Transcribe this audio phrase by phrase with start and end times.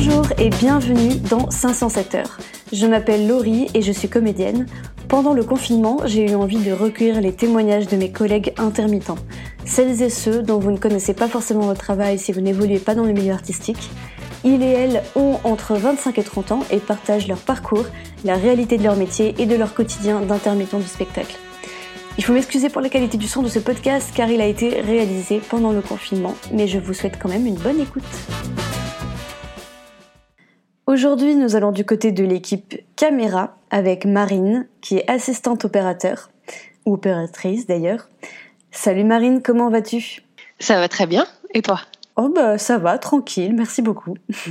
[0.00, 2.38] Bonjour et bienvenue dans 507 heures.
[2.72, 4.66] Je m'appelle Laurie et je suis comédienne.
[5.08, 9.18] Pendant le confinement, j'ai eu envie de recueillir les témoignages de mes collègues intermittents,
[9.64, 12.94] celles et ceux dont vous ne connaissez pas forcément votre travail si vous n'évoluez pas
[12.94, 13.90] dans le milieu artistique.
[14.44, 17.86] Ils et elles ont entre 25 et 30 ans et partagent leur parcours,
[18.24, 21.36] la réalité de leur métier et de leur quotidien d'intermittent du spectacle.
[22.18, 24.80] Il faut m'excuser pour la qualité du son de ce podcast car il a été
[24.80, 28.04] réalisé pendant le confinement, mais je vous souhaite quand même une bonne écoute.
[30.88, 36.30] Aujourd'hui, nous allons du côté de l'équipe caméra avec Marine, qui est assistante opérateur,
[36.86, 38.08] ou opératrice d'ailleurs.
[38.70, 40.22] Salut Marine, comment vas-tu?
[40.58, 41.82] Ça va très bien, et toi?
[42.16, 44.16] Oh bah ça va, tranquille, merci beaucoup.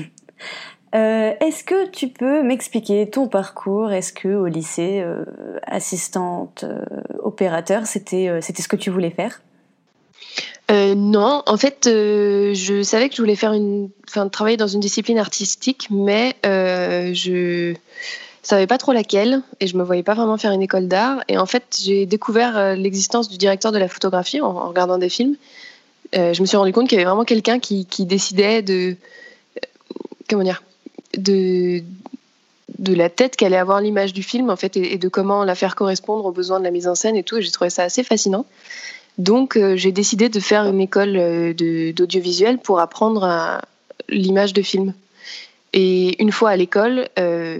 [0.95, 3.91] Euh, Est-ce que tu peux m'expliquer ton parcours?
[3.91, 5.25] Est-ce que au lycée, euh,
[5.63, 6.81] assistante euh,
[7.19, 9.41] opérateur, c'était c'était ce que tu voulais faire?
[10.71, 14.67] Euh, Non, en fait, euh, je savais que je voulais faire une, enfin, travailler dans
[14.67, 17.73] une discipline artistique, mais euh, je
[18.43, 21.23] savais pas trop laquelle et je me voyais pas vraiment faire une école d'art.
[21.27, 25.09] Et en fait, j'ai découvert euh, l'existence du directeur de la photographie en, regardant des
[25.09, 25.35] films.
[26.13, 28.95] Je me suis rendu compte qu'il y avait vraiment quelqu'un qui, décidait de,
[30.29, 30.63] comment dire,
[31.17, 31.83] de
[32.79, 35.55] de la tête qu'allait avoir l'image du film en fait et, et de comment la
[35.55, 37.37] faire correspondre aux besoins de la mise en scène et tout.
[37.37, 38.45] Et j'ai trouvé ça assez fascinant.
[39.17, 41.53] Donc euh, j'ai décidé de faire une école euh,
[41.93, 43.61] d'audiovisuel pour apprendre à-
[44.09, 44.93] l'image de film.
[45.73, 47.59] Et une fois à l'école, euh,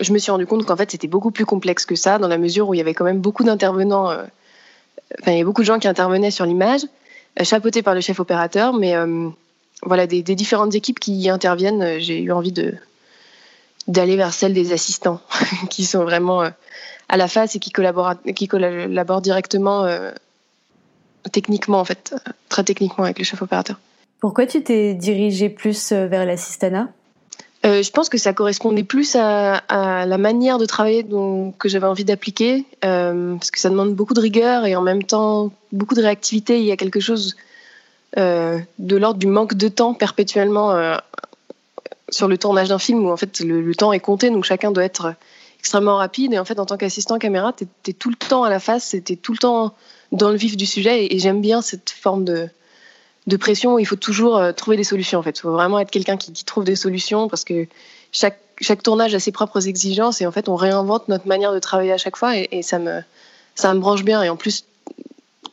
[0.00, 2.38] je me suis rendu compte qu'en fait c'était beaucoup plus complexe que ça, dans la
[2.38, 4.24] mesure où il y avait quand même beaucoup d'intervenants, euh,
[5.20, 6.82] enfin il y avait beaucoup de gens qui intervenaient sur l'image,
[7.40, 9.28] euh, chapeautés par le chef opérateur, mais euh,
[9.82, 11.82] voilà des, différentes équipes qui y interviennent.
[11.82, 12.74] euh, J'ai eu envie de
[13.86, 15.20] d'aller vers celle des assistants,
[15.70, 16.50] qui sont vraiment euh,
[17.08, 18.14] à la face et qui collaborent,
[19.20, 20.10] directement euh,
[21.32, 23.78] techniquement en fait, euh, très techniquement avec le chef opérateur.
[24.20, 26.88] Pourquoi tu t'es dirigée plus euh, vers l'assistanat
[27.64, 31.68] Euh, je pense que ça correspondait plus à, à la manière de travailler dont, que
[31.68, 35.50] j'avais envie d'appliquer, euh, parce que ça demande beaucoup de rigueur et en même temps
[35.72, 36.58] beaucoup de réactivité.
[36.58, 37.36] Il y a quelque chose
[38.18, 40.98] euh, de l'ordre du manque de temps perpétuellement
[42.10, 44.70] sur le tournage d'un film où en fait le, le temps est compté, donc chacun
[44.70, 45.14] doit être
[45.58, 46.34] extrêmement rapide.
[46.34, 48.90] Et en fait, en tant qu'assistant caméra, tu es, tout le temps à la face,
[48.90, 49.72] tu es tout le temps
[50.14, 52.48] dans le vif du sujet et, j'aime bien cette forme de
[53.26, 55.38] de pression où il faut toujours euh, trouver des solutions en fait.
[55.38, 57.66] Il faut vraiment être quelqu'un qui, trouve des solutions parce que
[58.12, 61.58] chaque, chaque tournage a ses propres exigences et en fait on réinvente notre manière de
[61.58, 63.00] travailler à chaque fois et, ça, me,
[63.54, 64.22] ça me branche bien.
[64.22, 64.66] Et en plus,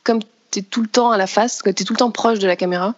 [0.03, 0.19] comme
[0.51, 2.47] tu es tout le temps à la face, tu es tout le temps proche de
[2.47, 2.93] la caméra,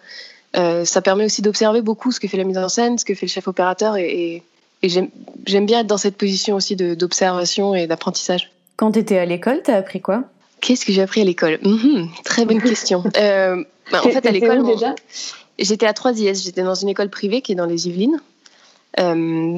[0.55, 3.13] euh, ça permet aussi d'observer beaucoup ce que fait la mise en scène, ce que
[3.13, 4.43] fait le chef opérateur et, et,
[4.81, 8.51] et j'aime bien être dans cette position aussi d'observation et d'apprentissage.
[8.75, 10.23] Quand tu étais à l'école, tu as appris quoi?
[10.63, 11.59] Qu'est-ce que j'ai appris à l'école?
[11.61, 13.03] Mmh, Très bonne question.
[13.17, 14.95] euh, bah, en fait, à l'école, déjà?
[15.59, 16.41] J'étais à 3 IS.
[16.41, 18.21] J'étais dans une école privée qui est dans les Yvelines,
[18.97, 19.57] euh,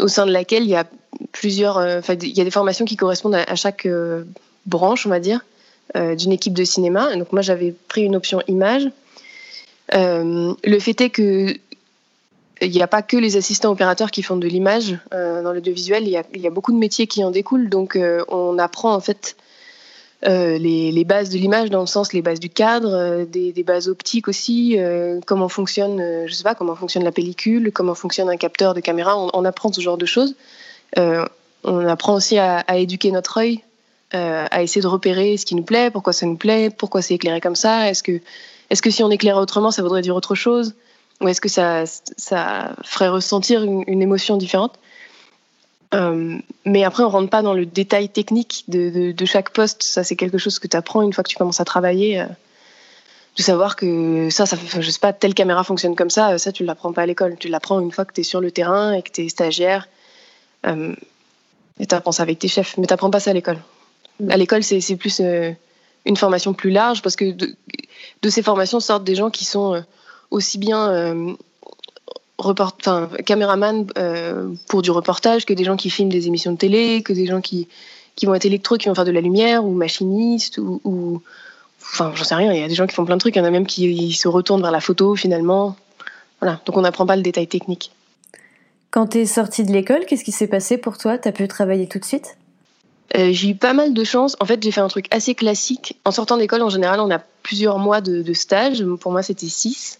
[0.00, 0.86] au sein de laquelle il y a
[1.30, 1.76] plusieurs.
[1.76, 3.86] Enfin, euh, il y a des formations qui correspondent à, à chaque
[4.66, 5.44] branche, on va dire,
[5.94, 7.14] d'une équipe de cinéma.
[7.14, 8.90] Donc moi, j'avais pris une option image.
[9.92, 11.54] Le fait est que
[12.62, 16.08] il n'y a pas que les assistants opérateurs qui font de l'image dans l'audiovisuel.
[16.08, 17.68] Il, y, a beaucoup de métiers qui en découlent.
[17.68, 17.96] Donc
[18.28, 19.36] on apprend en fait
[20.26, 23.88] euh, les, bases de l'image dans le sens les bases du cadre, euh, des, bases
[23.88, 28.36] optiques aussi, euh, comment fonctionne, je sais pas, comment fonctionne la pellicule, comment fonctionne un
[28.36, 29.16] capteur de caméra.
[29.16, 30.34] On, apprend ce genre de choses.
[30.96, 33.60] On apprend aussi à, éduquer notre œil,
[34.12, 37.40] à essayer de repérer ce qui nous plaît, pourquoi ça nous plaît, pourquoi c'est éclairé
[37.40, 37.88] comme ça.
[37.88, 38.20] Est-ce que,
[38.68, 40.74] est-ce que si on éclairait autrement, ça voudrait dire autre chose,
[41.20, 41.84] ou est-ce que ça,
[42.84, 44.78] ferait ressentir une émotion différente?
[45.94, 49.82] Euh, mais après, on rentre pas dans le détail technique de, chaque poste.
[49.82, 52.20] Ça, c'est quelque chose que tu apprends une fois que tu commences à travailler.
[52.20, 52.26] Euh,
[53.36, 56.36] de savoir que ça, ça, je sais pas, telle caméra fonctionne comme ça.
[56.38, 57.36] Ça, tu l'apprends pas à l'école.
[57.38, 59.88] Tu l'apprends une fois que tu es sur le terrain et que tu es stagiaire.
[60.66, 60.94] Euh,
[61.78, 62.76] et tu apprends ça avec tes chefs.
[62.76, 63.58] Mais tu n'apprends pas ça à l'école.
[64.28, 65.52] À l'école, c'est plus euh,
[66.04, 67.56] une formation plus large parce que de,
[68.28, 69.80] ces formations sortent des gens qui sont euh,
[70.30, 71.32] aussi bien euh,
[72.40, 76.58] report, enfin, caméraman euh, pour du reportage, que des gens qui filment des émissions de
[76.58, 77.68] télé, que des gens qui,
[78.16, 81.22] qui vont être électro, qui vont faire de la lumière, ou machinistes, ou, ou
[81.80, 83.38] enfin, j'en sais rien, il y a des gens qui font plein de trucs, il
[83.38, 85.76] y en a même qui se retournent vers la photo finalement.
[86.40, 87.92] Voilà, donc on n'apprend pas le détail technique.
[88.90, 91.16] Quand tu es sortie de l'école, qu'est-ce qui s'est passé pour toi?
[91.16, 92.36] Tu as pu travailler tout de suite?
[93.16, 94.36] Euh, J'ai eu pas mal de chance.
[94.40, 95.96] En fait, j'ai fait un truc assez classique.
[96.04, 98.84] En sortant d'école, en général, on a plusieurs mois de, de stage.
[99.00, 99.99] Pour moi, c'était six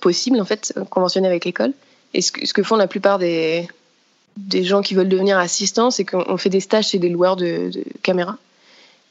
[0.00, 1.72] possible en fait conventionné avec l'école
[2.14, 3.66] et ce que, font la plupart des,
[4.36, 7.70] des gens qui veulent devenir assistants c'est qu'on fait des stages chez des loueurs de,
[8.02, 8.36] caméras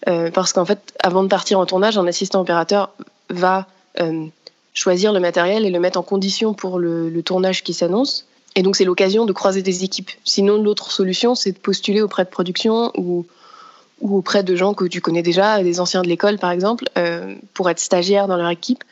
[0.08, 2.92] euh, parce qu'en fait avant de partir en tournage un assistant opérateur
[3.30, 3.68] va
[4.00, 4.28] euh,
[4.74, 8.26] choisir le matériel et le mettre en condition pour le, tournage qui s'annonce.
[8.56, 10.12] Et donc c'est l'occasion de croiser des équipes.
[10.24, 13.26] Sinon, l'autre solution, c'est de postuler auprès de production ou,
[14.02, 17.36] ou auprès de gens que tu connais déjà, des anciens de l'école par exemple, euh,
[17.54, 18.84] pour être stagiaire dans leur équipe.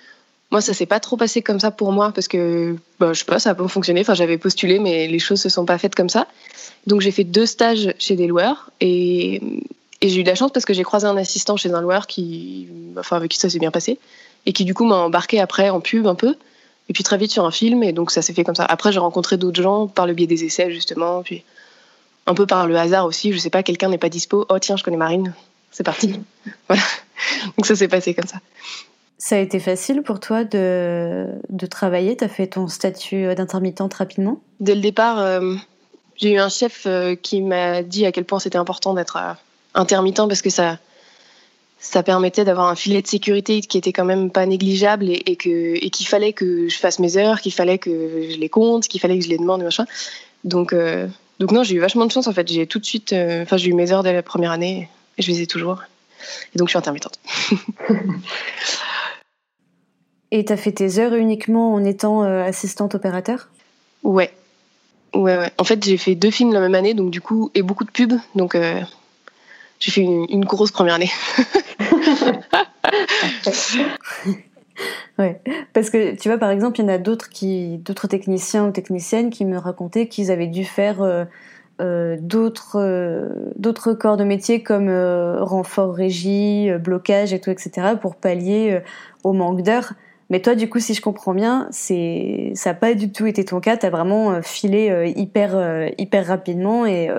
[0.51, 3.25] Moi, ça s'est pas trop passé comme ça pour moi parce que bah, je sais
[3.25, 4.01] pas, ça a pas fonctionné.
[4.01, 6.27] Enfin, j'avais postulé, mais les choses se sont pas faites comme ça.
[6.87, 9.41] Donc j'ai fait deux stages chez des loueurs et,
[10.01, 12.07] et j'ai eu de la chance parce que j'ai croisé un assistant chez un loueur
[12.07, 12.67] qui,
[12.97, 13.99] enfin, avec qui ça s'est bien passé
[14.45, 16.35] et qui du coup m'a embarqué après en pub un peu
[16.87, 18.65] et puis très vite sur un film et donc ça s'est fait comme ça.
[18.65, 21.43] Après, j'ai rencontré d'autres gens par le biais des essais justement, puis
[22.25, 23.31] un peu par le hasard aussi.
[23.31, 24.45] Je sais pas, quelqu'un n'est pas dispo.
[24.49, 25.33] Oh tiens, je connais Marine.
[25.71, 26.19] C'est parti.
[26.67, 26.81] voilà.
[27.57, 28.37] Donc ça s'est passé comme ça.
[29.21, 32.15] Ça a été facile pour toi de, de travailler?
[32.15, 34.39] Tu as fait ton statut d'intermittente rapidement?
[34.61, 35.55] Dès le départ, euh,
[36.15, 39.33] j'ai eu un chef euh, qui m'a dit à quel point c'était important d'être euh,
[39.73, 40.77] intermittent parce que ça,
[41.79, 45.75] ça permettait d'avoir un filet de sécurité qui était quand même pas négligeable et, que
[45.75, 48.99] et qu'il fallait que je fasse mes heures, qu'il fallait que je les compte, qu'il
[48.99, 49.85] fallait que je les demande, machin.
[50.43, 51.07] Donc euh,
[51.39, 52.47] donc non, j'ai eu vachement de chance en fait.
[52.49, 55.31] J'ai tout de suite, enfin j'ai eu mes heures dès la première année et je
[55.31, 55.83] les ai toujours.
[56.53, 57.17] Et donc je suis intermittente.
[60.31, 63.49] et tu as fait tes heures uniquement en étant assistante opérateur?
[64.03, 64.31] Ouais,
[65.15, 65.51] Ouais, ouais.
[65.57, 67.91] En fait, j'ai fait deux films la même année, donc du coup, et beaucoup de
[67.91, 68.19] pubs.
[68.35, 68.81] Donc, euh,
[69.79, 71.09] j'ai fait une, grosse première année.
[75.17, 75.41] ouais,
[75.73, 78.71] parce que tu vois, par exemple, il y en a d'autres qui, d'autres techniciens ou
[78.71, 81.25] techniciennes qui me racontaient qu'ils avaient dû faire euh,
[81.81, 84.89] euh, d'autres, d'autres corps de métier comme
[85.39, 88.81] renfort régie, blocage et tout, etc., pour pallier
[89.23, 89.93] au manque d'heures.
[90.29, 93.43] Mais toi, du coup, si je comprends bien, c'est ça n'a pas du tout été
[93.43, 93.77] ton cas.
[93.77, 97.09] T'as vraiment euh, filé euh, hyper euh, hyper rapidement et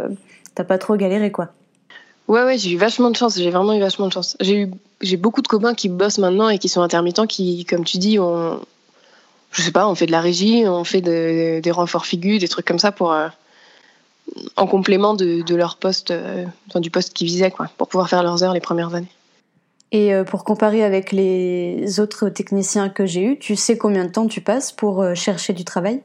[0.54, 1.48] t'as pas trop galéré, quoi.
[2.28, 3.36] Ouais, ouais, j'ai eu vachement de chance.
[3.36, 4.36] J'ai vraiment eu vachement de chance.
[4.40, 4.70] J'ai eu
[5.00, 8.18] j'ai beaucoup de copains qui bossent maintenant et qui sont intermittents, qui, comme tu dis,
[8.18, 8.60] on
[9.52, 12.66] je sais pas, on fait de la régie, on fait des renforts figus, des trucs
[12.66, 13.12] comme ça pour
[14.54, 16.12] en complément de, leur poste,
[16.76, 19.10] du poste qu'ils visaient, quoi, pour pouvoir faire leurs heures les premières années.
[19.92, 24.10] Et euh, pour comparer avec les autres techniciens que j'ai eus, tu sais combien de
[24.10, 26.02] temps tu passes pour euh, chercher du travail?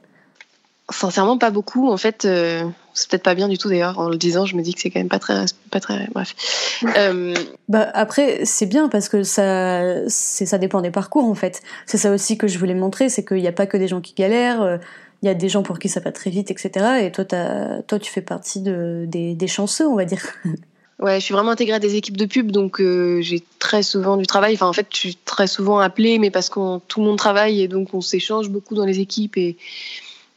[0.90, 1.90] Sincèrement, pas beaucoup.
[1.90, 4.00] En fait, euh, c'est peut-être pas bien du tout d'ailleurs.
[4.00, 6.08] En le disant, je me dis que c'est quand même pas très, pas très.
[6.14, 6.36] Bref.
[7.70, 11.62] bah après, c'est bien parce que ça, c'est ça dépend des parcours en fait.
[11.86, 14.02] C'est ça aussi que je voulais montrer, c'est qu'il n'y a pas que des gens
[14.02, 14.80] qui galèrent.
[15.24, 17.04] Il y a des gens pour qui ça va très vite, etc.
[17.04, 20.22] Et toi, toi, tu fais partie de, des, des chanceux, on va dire.
[21.00, 24.16] Ouais, je suis vraiment intégrée à des équipes de pub, donc euh, j'ai très souvent
[24.16, 24.54] du travail.
[24.54, 27.62] Enfin, en fait, je suis très souvent appelée, mais parce que tout le monde travaille
[27.62, 29.58] et donc on s'échange beaucoup dans les équipes et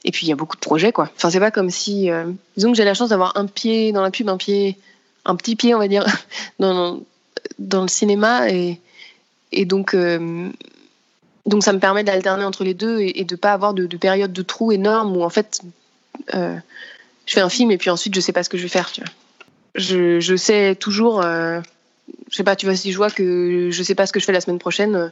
[0.05, 1.11] et puis il y a beaucoup de projets, quoi.
[1.17, 2.25] Enfin, c'est pas comme si, euh,
[2.57, 4.77] disons que j'ai la chance d'avoir un pied dans la pub, un pied,
[5.25, 6.05] un petit pied, on va dire,
[6.59, 7.01] dans
[7.61, 8.81] dans le cinéma et
[9.53, 10.49] et donc euh,
[11.47, 13.97] donc ça me permet d'alterner entre les deux et, et de pas avoir de, de
[13.97, 15.61] période de trou énorme où en fait
[16.33, 16.61] je
[17.27, 19.03] fais un film et puis ensuite je sais pas ce que je vais faire, tu
[19.03, 19.11] vois
[19.75, 21.61] je, je sais toujours, euh,
[22.31, 24.25] je sais pas, tu vois, si je vois que je sais pas ce que je
[24.25, 25.09] fais la semaine prochaine, euh,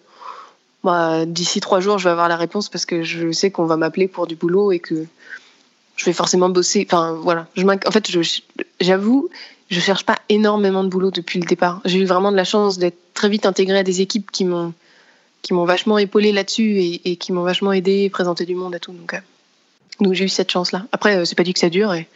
[0.85, 3.77] bah, d'ici trois jours, je vais avoir la réponse parce que je sais qu'on va
[3.77, 5.07] m'appeler pour du boulot et que
[5.97, 6.87] je vais forcément bosser.
[6.89, 7.47] Enfin, voilà.
[7.57, 8.11] Je en fait,
[8.81, 9.29] j'avoue,
[9.69, 11.81] je cherche pas énormément de boulot depuis le départ.
[11.85, 14.73] J'ai eu vraiment de la chance d'être très vite intégrée à des équipes qui m'ont
[15.43, 18.93] qui m'ont vachement épaulé là-dessus et, qui m'ont vachement aidé, présenté du monde et tout.
[18.93, 19.19] Donc, euh,
[20.01, 20.87] donc j'ai eu cette chance-là.
[20.91, 22.09] Après, c'est pas dit que ça dure et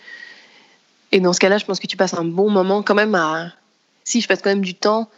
[1.12, 3.52] et dans ce cas-là, je pense que tu passes un bon moment quand même à.
[4.04, 5.08] Si je passe quand même du temps,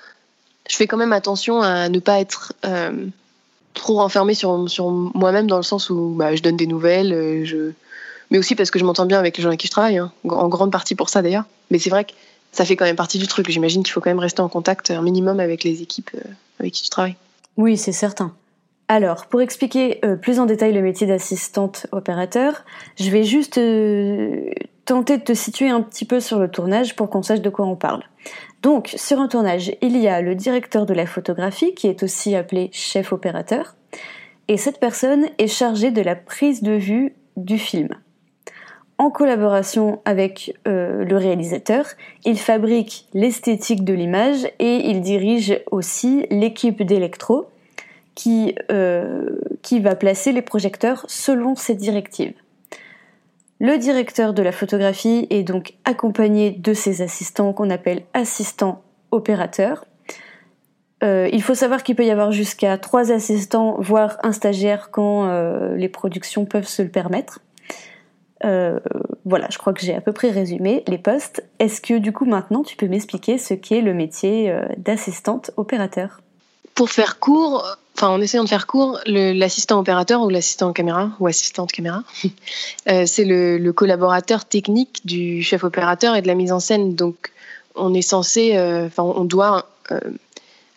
[0.69, 3.07] je fais quand même attention à ne pas être euh,
[3.75, 7.73] trop renfermée sur, sur moi-même dans le sens où bah, je donne des nouvelles, euh,
[8.31, 10.13] mais aussi parce que je m'entends bien avec les gens avec qui je travaille, hein,
[10.29, 11.45] en grande partie pour ça d'ailleurs.
[11.71, 12.13] Mais c'est vrai que
[12.53, 13.49] ça fait quand même partie du truc.
[13.51, 16.73] J'imagine qu'il faut quand même rester en contact un minimum avec les équipes euh, avec
[16.73, 17.17] qui tu travailles.
[17.57, 18.33] Oui, c'est certain.
[18.89, 22.65] Alors, pour expliquer plus en détail le métier d'assistante opérateur,
[22.99, 23.59] je vais juste
[24.85, 27.67] tenter de te situer un petit peu sur le tournage pour qu'on sache de quoi
[27.67, 28.03] on parle.
[28.63, 32.35] Donc, sur un tournage, il y a le directeur de la photographie qui est aussi
[32.35, 33.75] appelé chef opérateur.
[34.49, 37.89] Et cette personne est chargée de la prise de vue du film.
[38.99, 41.87] En collaboration avec euh, le réalisateur,
[42.25, 47.47] il fabrique l'esthétique de l'image et il dirige aussi l'équipe d'électro
[48.15, 52.35] qui, euh, qui va placer les projecteurs selon ses directives.
[53.63, 59.85] Le directeur de la photographie est donc accompagné de ses assistants qu'on appelle assistants opérateurs.
[61.05, 65.29] Euh, il faut savoir qu'il peut y avoir jusqu'à trois assistants, voire un stagiaire quand
[65.29, 67.39] euh, les productions peuvent se le permettre.
[68.45, 68.81] Euh,
[69.25, 71.45] voilà, je crois que j'ai à peu près résumé les postes.
[71.61, 76.21] Est-ce que du coup maintenant tu peux m'expliquer ce qu'est le métier d'assistante opérateur?
[76.75, 81.27] Pour faire court, enfin en essayant de faire court, l'assistant opérateur ou l'assistant caméra ou
[81.27, 82.03] assistante caméra,
[82.89, 86.95] euh, c'est le, collaborateur technique du chef opérateur et de la mise en scène.
[86.95, 87.33] Donc
[87.75, 90.01] on est censé, euh, enfin on doit euh,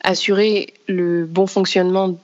[0.01, 2.15] assurer le bon fonctionnement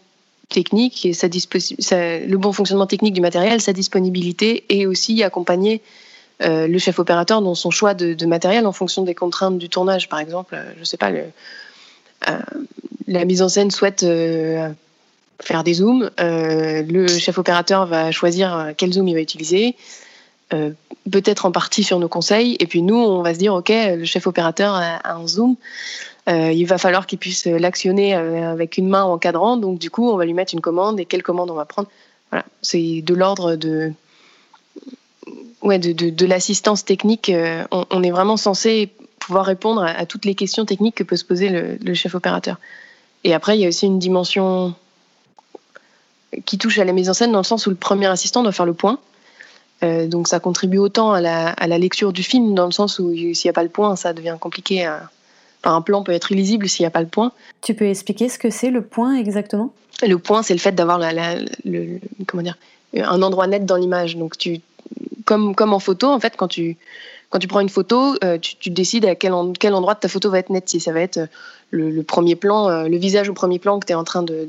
[0.49, 5.81] technique et sa, le bon fonctionnement technique du matériel, sa disponibilité et aussi accompagner
[6.43, 10.09] le chef opérateur dans son choix de, de, matériel en fonction des contraintes du tournage.
[10.09, 11.25] Par exemple, je sais pas, le,
[13.11, 14.69] la mise en scène souhaite euh,
[15.41, 16.09] faire des zooms.
[16.19, 19.75] Euh, le chef opérateur va choisir euh, quel zoom il va utiliser,
[21.09, 22.57] peut-être en partie sur nos conseils.
[22.59, 25.55] Et puis nous, on va se dire, OK, le chef opérateur a, un zoom.
[26.27, 29.55] il va falloir qu'il puisse l'actionner avec une main en encadrant.
[29.55, 31.87] Donc du coup, on va lui mettre une commande et quelle commande on va prendre.
[32.31, 33.93] Voilà, c'est de l'ordre de,
[35.61, 37.31] ouais, de, l'assistance technique.
[37.71, 38.89] On, est vraiment censé
[39.21, 42.57] pouvoir répondre à, toutes les questions techniques que peut se poser le chef opérateur.
[43.23, 44.73] Et après, il y a aussi une dimension
[46.45, 48.51] qui touche à la mise en scène dans le sens où le premier assistant doit
[48.51, 48.99] faire le point.
[49.83, 52.99] Euh, donc ça contribue autant à la, à la, lecture du film dans le sens
[52.99, 54.85] où s'il n'y a pas le point, ça devient compliqué.
[55.63, 57.31] un plan peut être illisible s'il n'y a pas le point.
[57.61, 59.73] Tu peux expliquer ce que c'est le point exactement?
[60.07, 61.11] Le point, c'est le fait d'avoir la,
[61.65, 62.57] le, comment dire,
[62.95, 64.17] un endroit net dans l'image.
[64.17, 64.61] Donc tu,
[65.25, 66.77] comme, comme en photo, en fait, quand tu,
[67.31, 70.49] quand tu prends une photo, euh, tu, décides à quel, endroit ta photo va être
[70.49, 70.67] net.
[70.67, 71.27] Si ça va être euh,
[71.71, 74.47] le, premier plan, euh, le visage au premier plan que tu es en train de,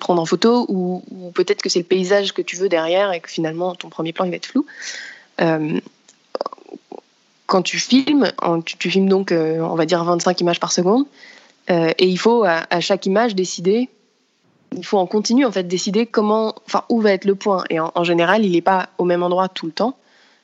[0.00, 1.02] prendre en photo, ou,
[1.34, 4.24] peut-être que c'est le paysage que tu veux derrière et que finalement ton premier plan
[4.24, 4.66] il va être flou.
[7.46, 8.32] quand tu filmes,
[8.64, 11.06] tu, filmes donc, on va dire 25 images par seconde,
[11.68, 13.88] et il faut à, chaque image décider
[14.76, 17.62] il faut en continu en fait décider comment, enfin où va être le point.
[17.70, 19.96] Et en général, il n'est pas au même endroit tout le temps.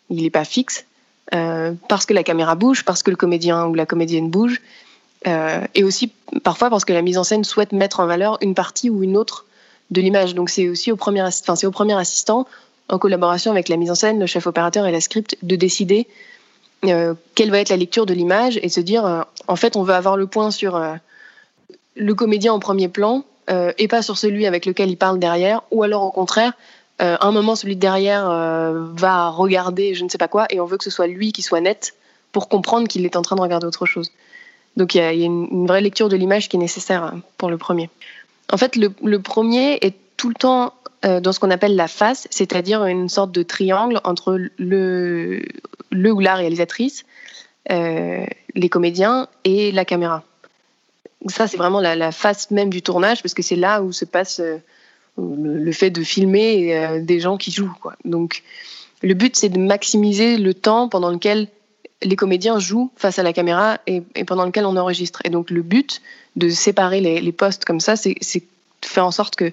[0.08, 0.86] Il n'est pas fixe.
[1.34, 4.60] Euh, parce que la caméra bouge, parce que le comédien ou la comédienne bouge,
[5.28, 8.54] euh, et aussi parfois parce que la mise en scène souhaite mettre en valeur une
[8.54, 9.46] partie ou une autre
[9.90, 10.34] de l'image.
[10.34, 12.46] Donc c'est aussi au premier, enfin, c'est au premier assistant,
[12.88, 16.08] en collaboration avec la mise en scène, le chef opérateur et la script, de décider
[16.84, 19.94] euh, quelle va être la lecture de l'image et se dire, en fait, on veut
[19.94, 20.82] avoir le point sur
[21.94, 23.24] le comédien en premier plan
[23.78, 26.54] et pas sur celui avec lequel il parle derrière, ou alors au contraire,
[27.00, 30.60] euh, un moment, celui de derrière euh, va regarder je ne sais pas quoi, et
[30.60, 31.94] on veut que ce soit lui qui soit net
[32.32, 34.12] pour comprendre qu'il est en train de regarder autre chose.
[34.76, 37.56] Donc il y a, une, vraie lecture de l'image qui est nécessaire euh, pour le
[37.56, 37.88] premier.
[38.52, 42.84] En fait, le, premier est tout le temps dans ce qu'on appelle la face, c'est-à-dire
[42.84, 45.40] une sorte de triangle entre le,
[45.92, 47.04] ou la réalisatrice,
[47.68, 50.24] les comédiens et la caméra.
[51.28, 54.42] Ça, c'est vraiment la, face même du tournage, parce que c'est là où se passe
[55.18, 57.72] le, fait de filmer euh, des gens qui jouent.
[58.04, 58.42] Donc,
[59.02, 61.48] le but, c'est de maximiser le temps pendant lequel
[62.02, 65.20] les comédiens jouent face à la caméra et, pendant lequel on enregistre.
[65.24, 66.00] Et donc, le but
[66.36, 69.52] de séparer les, postes comme ça, c'est de faire en sorte que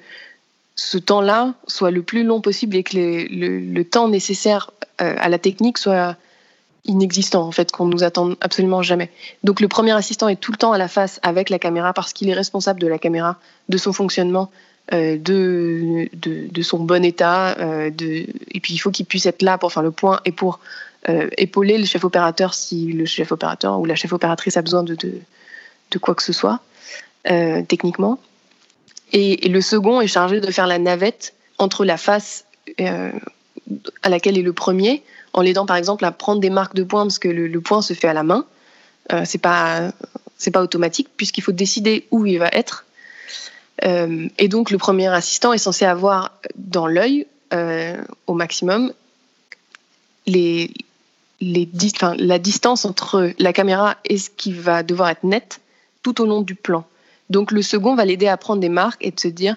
[0.75, 4.71] ce temps-là soit le plus long possible et que le, temps nécessaire
[5.01, 6.15] euh, à la technique soit
[6.85, 9.09] inexistant, en fait, qu'on nous attend absolument jamais.
[9.43, 12.13] Donc, le premier assistant est tout le temps à la face avec la caméra parce
[12.13, 13.37] qu'il est responsable de la caméra,
[13.67, 14.49] de son fonctionnement,
[14.93, 17.57] euh, de, de, son bon état.
[17.59, 20.31] Euh, de, et puis il faut qu'il puisse être là pour faire le point et
[20.31, 20.61] pour
[21.09, 24.83] euh, épauler le chef opérateur si le chef opérateur ou la chef opératrice a besoin
[24.83, 26.61] de, de, quoi que ce soit
[27.67, 28.17] techniquement.
[29.11, 32.45] Et, le second est chargé de faire la navette entre la face
[32.79, 35.03] à laquelle est le premier,
[35.33, 37.93] en l'aidant par exemple à prendre des marques de points parce que le, point se
[37.93, 38.45] fait à la main.
[39.25, 39.91] c'est pas
[40.37, 42.85] c'est pas automatique puisqu'il faut décider où il va être
[43.85, 48.91] euh, et donc le premier assistant est censé avoir dans l'œil euh, au maximum
[50.25, 50.67] la
[52.39, 55.61] distance entre la caméra et ce qui va devoir être net
[56.03, 56.85] tout au long du plan.
[57.29, 59.55] Donc le second va l'aider à prendre des marques et de se dire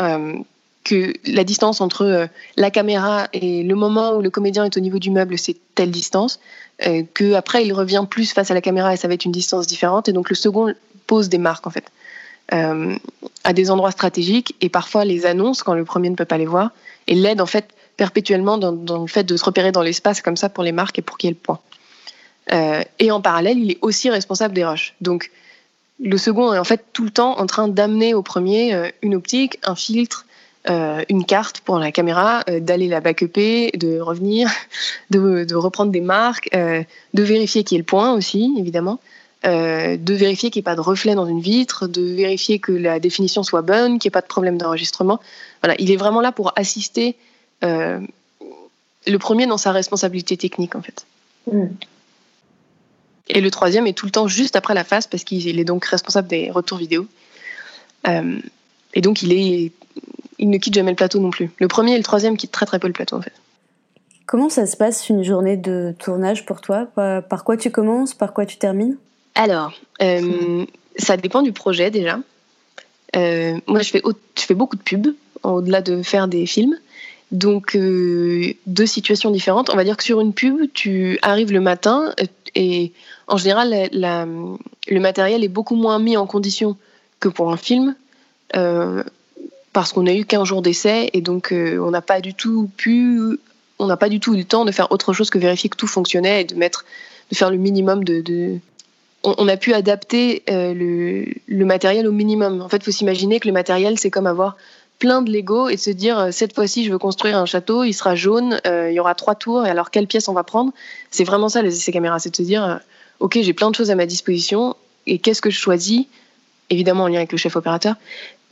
[0.00, 0.34] euh,
[0.84, 5.00] que la distance entre la caméra et le moment où le comédien est au niveau
[5.00, 6.38] du meuble, c'est telle distance,
[6.78, 9.66] que après il revient plus face à la caméra et ça va être une distance
[9.66, 10.08] différente.
[10.08, 10.72] Et donc le second
[11.08, 11.90] pose des marques en fait.
[12.54, 12.96] Euh,
[13.42, 16.46] à des endroits stratégiques et parfois les annonce quand le premier ne peut pas les
[16.46, 16.70] voir
[17.08, 20.48] et l'aide en fait perpétuellement dans, le fait de se repérer dans l'espace comme ça
[20.48, 21.60] pour les marques et pour qu'il y ait le point.
[22.52, 24.94] Euh, et en parallèle, il est aussi responsable des rushs.
[25.00, 25.30] Donc
[26.00, 29.16] le second est en fait tout le temps en train d'amener au premier euh, une
[29.16, 30.24] optique, un filtre,
[31.08, 34.50] une carte pour la caméra, d'aller la backuper, de revenir,
[35.10, 38.98] de, de reprendre des marques, de vérifier qu'il y ait le point aussi, évidemment.
[39.46, 42.72] Euh, de vérifier qu'il n'y ait pas de reflet dans une vitre, de vérifier que
[42.72, 45.20] la définition soit bonne, qu'il n'y ait pas de problème d'enregistrement.
[45.62, 47.14] Voilà, il est vraiment là pour assister
[47.62, 48.00] euh,
[49.06, 51.06] le premier dans sa responsabilité technique en fait.
[51.52, 51.66] Mm.
[53.28, 55.84] Et le troisième est tout le temps juste après la phase parce qu'il est donc
[55.84, 57.06] responsable des retours vidéo.
[58.04, 59.72] et donc, il, est,
[60.38, 61.50] il ne quitte jamais le plateau non plus.
[61.58, 63.32] Le premier et le troisième quittent très très peu le plateau en fait.
[64.26, 66.86] Comment ça se passe une journée de tournage pour toi?
[66.96, 68.12] Par quoi tu commences?
[68.14, 68.96] Par quoi tu termines?
[69.36, 69.72] Alors,
[70.98, 72.18] ça dépend du projet déjà.
[73.14, 76.76] moi, je fais, beaucoup de pubs, au-delà de faire des films.
[77.32, 79.70] Donc, euh, deux situations différentes.
[79.70, 82.14] On va dire que sur une pub, tu arrives le matin
[82.54, 82.92] et
[83.26, 86.76] en général, le matériel est beaucoup moins mis en condition
[87.20, 87.94] que pour un film
[88.54, 89.02] euh,
[89.72, 92.70] parce qu'on a eu qu'un jour d'essai et donc euh, on n'a pas du tout
[92.76, 93.38] pu,
[93.78, 95.76] on n'a pas du tout eu le temps de faire autre chose que vérifier que
[95.76, 96.54] tout fonctionnait et de
[97.32, 98.58] faire le minimum de.
[99.28, 102.62] On, a pu adapter le, le matériel au minimum.
[102.62, 104.56] En fait, il faut s'imaginer que le matériel, c'est comme avoir
[104.98, 107.92] plein de Lego et se dire euh, cette fois-ci je veux construire un château, il
[107.92, 110.72] sera jaune, euh, il y aura trois tours et alors quelle pièce on va prendre?
[111.10, 112.76] C'est vraiment ça les essais caméras, c'est de se dire euh,
[113.20, 116.06] ok j'ai plein de choses à ma disposition et qu'est-ce que je choisis?
[116.68, 117.94] Évidemment en lien avec le chef opérateur,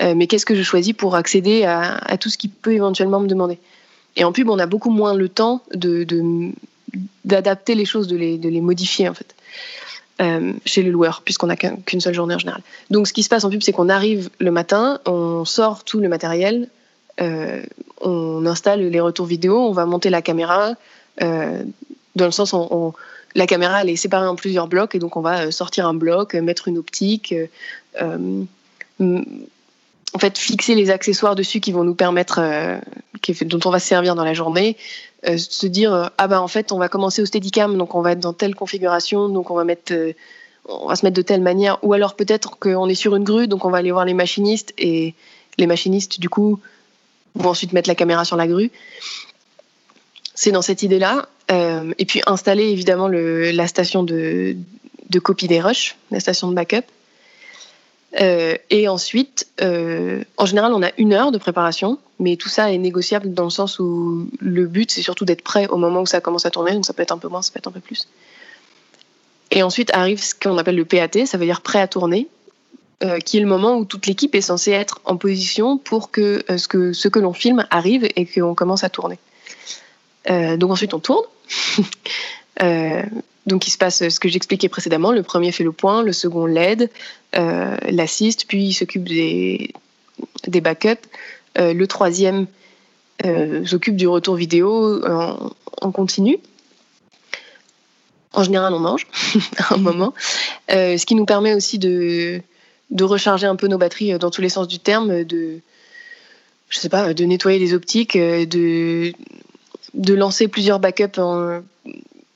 [0.00, 3.58] mais qu'est-ce que je choisis pour accéder à, tout ce qui peut éventuellement me demander?
[4.14, 6.06] Et en pub on a beaucoup moins le temps de
[7.24, 9.34] d'adapter les choses, de les, de les modifier en fait.
[10.22, 12.62] Euh, chez le loueur, puisqu'on n'a qu'une seule journée en général.
[12.88, 15.98] Donc ce qui se passe en pub, c'est qu'on arrive le matin, on sort tout
[15.98, 16.68] le matériel,
[17.20, 17.60] euh,
[18.00, 20.74] on installe les retours vidéo, on va monter la caméra,
[21.20, 21.64] euh,
[22.14, 22.94] dans le sens où
[23.34, 26.68] la caméra est séparée en plusieurs blocs, et donc on va sortir un bloc, mettre
[26.68, 27.34] une optique,
[28.00, 28.46] en
[30.20, 32.40] fait fixer les accessoires dessus qui vont nous permettre,
[33.46, 34.76] dont on va se servir dans la journée,
[35.26, 38.02] euh, se dire euh, ah ben en fait on va commencer au Steadicam donc on
[38.02, 40.12] va être dans telle configuration donc on va mettre euh,
[40.66, 41.78] on va se mettre de telle manière.
[41.82, 44.74] Ou alors peut-être qu'on est sur une grue donc on va aller voir les machinistes
[44.78, 45.14] et
[45.58, 46.60] les machinistes du coup
[47.34, 48.70] vont ensuite mettre la caméra sur la grue.
[50.34, 54.56] C'est dans cette idée là et puis installer évidemment la station de,
[55.10, 56.86] de copie des rushs la station de backup.
[58.18, 63.32] Et ensuite, en général, on a une heure de préparation, mais tout ça est négociable
[63.32, 66.46] dans le sens où le but, c'est surtout d'être prêt au moment où ça commence
[66.46, 68.08] à tourner, donc ça peut être un peu moins, ça peut être un peu plus.
[69.50, 72.28] Et ensuite arrive ce qu'on appelle le PAT, ça veut dire prêt à tourner,
[73.02, 76.44] euh, qui est le moment où toute l'équipe est censée être en position pour que
[76.56, 79.18] ce que, ce que l'on filme arrive et qu'on commence à tourner.
[80.28, 81.24] donc ensuite, on tourne.
[83.46, 85.12] Donc il se passe ce que j'expliquais précédemment.
[85.12, 86.90] Le premier fait le point, le second l'aide,
[87.36, 89.72] euh, l'assiste, puis il s'occupe des,
[90.46, 91.06] des backups.
[91.58, 92.46] Euh, le troisième
[93.24, 96.38] euh, s'occupe du retour vidéo en, continu.
[98.32, 99.06] En général, on mange
[99.58, 100.12] à un moment,
[100.68, 102.40] ce qui nous permet aussi de,
[102.90, 105.60] de recharger un peu nos batteries dans tous les sens du terme, de
[106.70, 109.12] je sais pas, de nettoyer les optiques, de,
[109.94, 111.62] de lancer plusieurs backups en,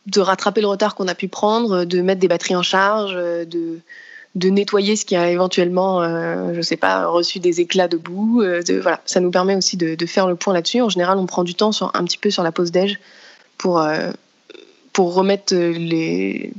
[0.07, 3.81] de rattraper le retard qu'on a pu prendre, de mettre des batteries en charge, de,
[4.35, 8.43] de nettoyer ce qui a éventuellement, euh, je sais pas, reçu des éclats de boue.
[8.43, 10.81] Euh, voilà, ça nous permet aussi de, faire le point là-dessus.
[10.81, 12.99] En général, on prend du temps sur, un petit peu sur la pause déj
[13.57, 14.11] pour, euh,
[14.93, 16.53] pour remettre les,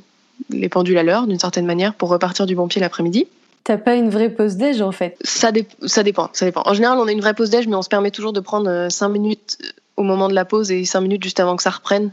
[0.50, 3.28] les pendules à l'heure d'une certaine manière, pour repartir du bon pied l'après-midi.
[3.64, 5.16] T'as pas une vraie pause déj en fait?
[5.22, 5.52] Ça,
[5.86, 6.64] ça dépend, ça dépend.
[6.66, 8.88] En général, on a une vraie pause déj, mais on se permet toujours de prendre
[8.90, 9.58] 5 minutes
[9.96, 12.12] au moment de la pause et 5 minutes juste avant que ça reprenne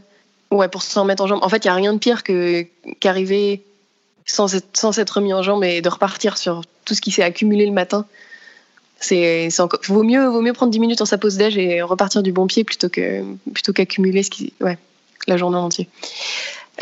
[0.49, 1.39] Ouais, pour s'en mettre en jambe.
[1.41, 2.65] En fait, il n'y a rien de pire que
[3.01, 3.65] qu'arriver
[4.27, 7.65] sans être, s'être mis en jambe et de repartir sur tout ce qui s'est accumulé
[7.65, 8.05] le matin.
[8.99, 9.49] C'est,
[9.87, 12.47] vaut mieux, vaut mieux prendre 10 minutes en sa pause déj et repartir du bon
[12.47, 14.77] pied plutôt que, plutôt qu'accumuler ce qui, ouais,
[15.27, 15.87] la journée entière.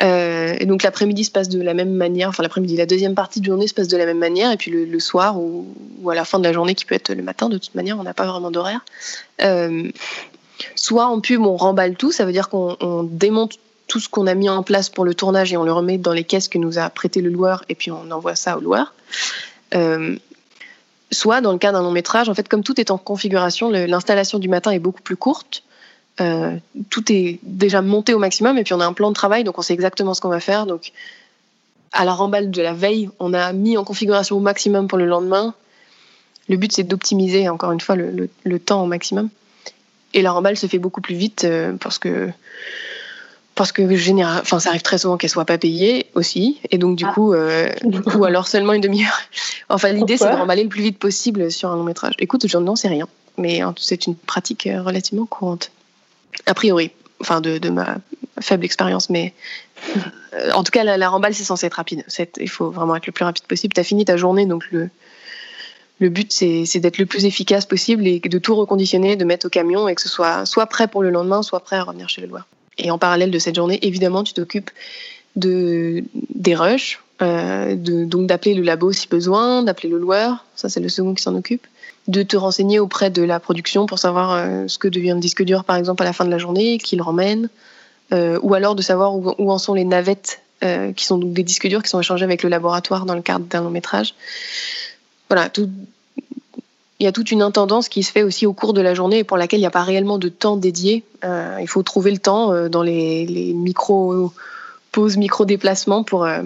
[0.01, 3.39] Euh, et donc l'après-midi se passe de la même manière, enfin l'après-midi, la deuxième partie
[3.39, 6.15] de journée se passe de la même manière, et puis le, soir ou, ou, à
[6.15, 8.13] la fin de la journée, qui peut être le matin, de toute manière, on n'a
[8.13, 8.83] pas vraiment d'horaire.
[9.41, 9.89] Euh,
[10.75, 14.33] Soit en pub, on remballe tout, ça veut dire qu'on démonte tout ce qu'on a
[14.33, 16.79] mis en place pour le tournage et on le remet dans les caisses que nous
[16.79, 18.93] a prêté le loueur et puis on envoie ça au loueur.
[19.73, 20.17] Euh,
[21.11, 24.39] soit dans le cas d'un long métrage, en fait, comme tout est en configuration, l'installation
[24.39, 25.63] du matin est beaucoup plus courte.
[26.21, 26.55] Euh,
[26.89, 29.57] tout est déjà monté au maximum et puis on a un plan de travail, donc
[29.59, 30.65] on sait exactement ce qu'on va faire.
[30.65, 30.91] Donc,
[31.91, 35.05] à la remballe de la veille, on a mis en configuration au maximum pour le
[35.05, 35.53] lendemain.
[36.49, 39.29] Le but, c'est d'optimiser encore une fois le temps au maximum.
[40.15, 42.29] Et la remballe se fait beaucoup plus vite euh, parce que
[43.55, 46.97] parce que général, enfin ça arrive très souvent qu'elle soit pas payée aussi, et donc
[46.97, 47.13] du ah.
[47.13, 47.69] coup, euh,
[48.15, 49.19] ou alors seulement une demi-heure.
[49.69, 52.13] Enfin l'idée c'est de remballer le plus vite possible sur un long métrage.
[52.19, 55.71] Écoute, je n'en sais rien, mais hein, c'est une pratique euh, relativement courante,
[56.45, 57.97] a priori, enfin de, de ma
[58.41, 59.33] faible expérience, mais
[60.53, 62.05] en tout cas la, la remballe c'est censé être rapide.
[62.39, 63.73] Il faut vraiment être le plus rapide possible.
[63.73, 64.89] Tu as fini ta journée, donc le
[65.99, 69.49] le but, c'est d'être le plus efficace possible et de tout reconditionner, de mettre au
[69.49, 72.19] camion et que ce soit soit prêt pour le lendemain, soit prêt à revenir chez
[72.19, 72.45] le loueur.
[72.77, 74.71] Et en parallèle de cette journée, évidemment, tu t'occupes
[75.35, 80.89] de, des rushs, donc d'appeler le labo si besoin, d'appeler le loueur, ça c'est le
[80.89, 81.65] second qui s'en occupe,
[82.07, 85.63] de te renseigner auprès de la production pour savoir ce que devient un disque dur
[85.63, 87.49] par exemple à la fin de la journée, qui le ramène,
[88.11, 90.41] ou alors de savoir où, où, en sont les navettes
[90.95, 93.45] qui sont donc des disques durs qui sont échangés avec le laboratoire dans le cadre
[93.45, 94.13] d'un long métrage.
[95.29, 95.69] Voilà, tout,
[96.99, 99.19] il y a toute une intendance qui se fait aussi au cours de la journée
[99.19, 101.03] et pour laquelle il n'y a pas réellement de temps dédié.
[101.23, 104.31] Euh, il faut trouver le temps euh, dans les, les micro
[104.91, 106.41] pauses, micro déplacements pour, euh,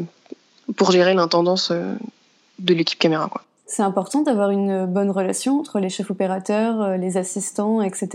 [0.76, 3.30] pour gérer l'intendance de l'équipe caméra.
[3.68, 8.10] C'est important d'avoir une bonne relation entre les chefs opérateurs, les assistants, etc.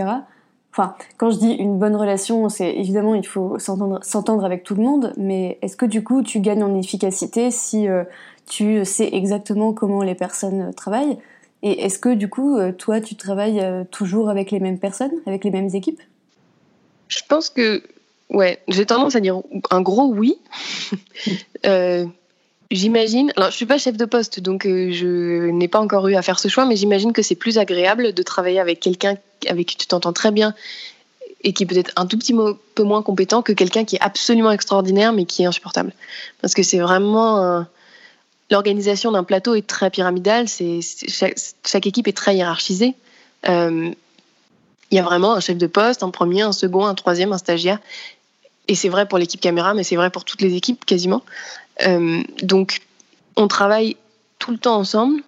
[0.73, 4.83] Enfin, quand je dis une bonne relation, c'est évidemment il faut s'entendre avec tout le
[4.83, 7.87] monde, mais est-ce que du coup tu gagnes en efficacité si
[8.47, 11.19] tu sais exactement comment les personnes travaillent?
[11.65, 15.13] Et est-ce que du coup, euh, toi, tu travailles euh, toujours avec les mêmes personnes,
[15.25, 16.01] avec les mêmes équipes?
[17.09, 17.83] Je pense que,
[18.29, 20.37] ouais, j'ai tendance à dire un gros oui.
[21.67, 22.05] euh,
[22.71, 26.23] j'imagine, alors je suis pas chef de poste, donc je n'ai pas encore eu à
[26.23, 29.17] faire ce choix, mais j'imagine que c'est plus agréable de travailler avec quelqu'un
[29.49, 30.55] avec qui tu t'entends très bien
[31.45, 32.35] et qui est peut-être un tout petit
[32.75, 35.95] peu moins compétent que quelqu'un qui est absolument extraordinaire mais qui est insupportable.
[36.43, 37.65] Parce que c'est vraiment
[38.51, 40.47] l'organisation d'un plateau est très pyramidale.
[40.49, 42.95] Chaque, équipe est très hiérarchisée.
[43.49, 43.91] Euh,
[44.91, 47.39] il y a vraiment un chef de poste, un premier, un second, un troisième, un
[47.39, 47.79] stagiaire.
[48.69, 51.23] Et c'est vrai pour l'équipe caméra, mais c'est vrai pour toutes les équipes quasiment.
[51.87, 52.83] Euh, donc,
[53.37, 53.97] on travaille
[54.39, 55.23] tout le temps ensemble,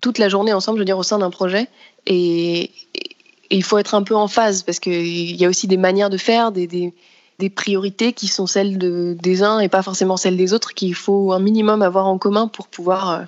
[0.00, 1.68] toute la journée ensemble, je veux dire, au sein d'un projet.
[2.06, 2.70] Et,
[3.50, 6.16] il faut être un peu en phase parce qu'il y a aussi des manières de
[6.16, 6.94] faire, des,
[7.42, 10.94] des priorités qui sont celles de, des uns et pas forcément celles des autres qu'il
[10.94, 13.22] faut un minimum avoir en commun pour pouvoir euh,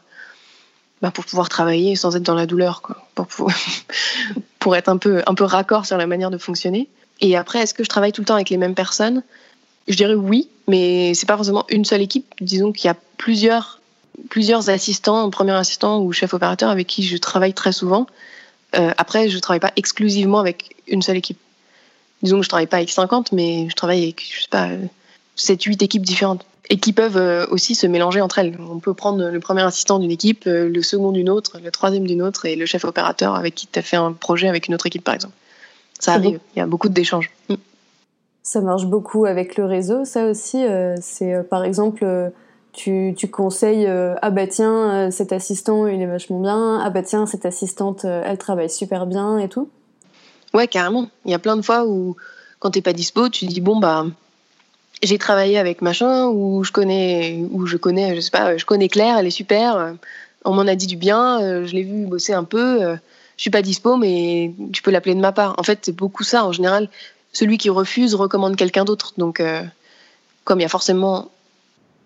[1.02, 3.08] bah pour pouvoir travailler sans être dans la douleur quoi.
[3.16, 3.26] Pour
[4.60, 6.88] pour être un peu un peu raccord sur la manière de fonctionner.
[7.20, 9.24] Et après est-ce que je travaille tout le temps avec les mêmes personnes?
[9.88, 12.32] Je dirais oui mais c'est pas forcément une seule équipe.
[12.40, 13.80] Disons qu'il y a plusieurs
[14.30, 18.06] plusieurs assistants premier assistant ou chef opérateur avec qui je travaille très souvent.
[18.76, 21.38] Euh, après je travaille pas exclusivement avec une seule équipe
[22.24, 24.68] disons que je travaille pas avec 50, mais je travaille avec, je sais pas,
[25.36, 28.56] 7, 8 équipes différentes et qui peuvent euh, aussi se mélanger entre elles.
[28.70, 32.06] On peut prendre le premier assistant d'une équipe, euh, le second d'une autre, le troisième
[32.06, 34.74] d'une autre et le chef opérateur avec qui tu as fait un projet avec une
[34.74, 35.34] autre équipe, par exemple.
[36.00, 37.30] Ça arrive, il y a beaucoup d'échanges.
[37.48, 37.54] Mm.
[38.42, 40.64] Ça marche beaucoup avec le réseau, ça aussi.
[40.64, 42.32] Euh, c'est par exemple,
[42.72, 47.26] tu, tu conseilles ah bah tiens, cet assistant il est vachement bien, ah bah tiens,
[47.26, 49.70] cette assistante elle travaille super bien et tout.
[50.54, 51.10] Ouais, carrément.
[51.24, 52.16] Il y a plein de fois où,
[52.60, 54.06] quand t'es pas dispo, tu dis bon bah
[55.02, 58.88] j'ai travaillé avec machin ou je connais ou je connais je sais pas je connais
[58.88, 59.96] Claire elle est super
[60.44, 62.96] on m'en a dit du bien euh, je l'ai vu bosser un peu euh,
[63.36, 65.54] je suis pas dispo mais tu peux l'appeler de ma part.
[65.58, 66.88] En fait c'est beaucoup ça en général.
[67.32, 69.14] Celui qui refuse recommande quelqu'un d'autre.
[69.18, 69.62] Donc euh,
[70.44, 71.30] comme il y a forcément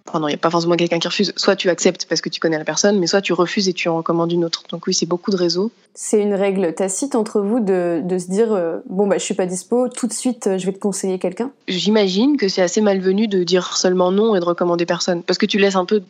[0.09, 1.33] Enfin, non, il n'y a pas forcément quelqu'un qui refuse.
[1.37, 3.89] Soit tu acceptes parce que tu connais la personne, mais soit tu refuses et tu
[3.89, 4.63] en recommandes une autre.
[4.71, 5.71] Donc oui, c'est beaucoup de réseaux.
[5.95, 9.35] C'est une règle tacite entre vous de, de se dire euh, bon bah je suis
[9.35, 11.51] pas dispo, tout de suite euh, je vais te conseiller quelqu'un.
[11.67, 15.47] J'imagine que c'est assez malvenu de dire seulement non et de recommander personne, parce que
[15.47, 16.03] tu laisses un peu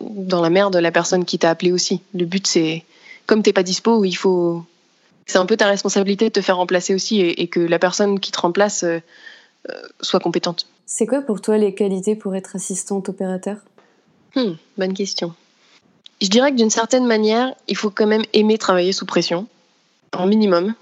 [0.00, 2.00] dans la merde la personne qui t'a appelé aussi.
[2.14, 2.84] Le but c'est
[3.26, 4.64] comme t'es pas dispo, il faut
[5.26, 8.32] c'est un peu ta responsabilité de te faire remplacer aussi et, que la personne qui
[8.32, 8.98] te remplace euh,
[10.00, 10.66] soit compétente.
[10.86, 13.56] C'est quoi pour toi les qualités pour être assistante opérateur?
[14.34, 15.34] Hmm, Bonne question.
[16.20, 19.46] Je dirais que d'une certaine manière, il faut quand même aimer travailler sous pression,
[20.12, 20.74] en minimum,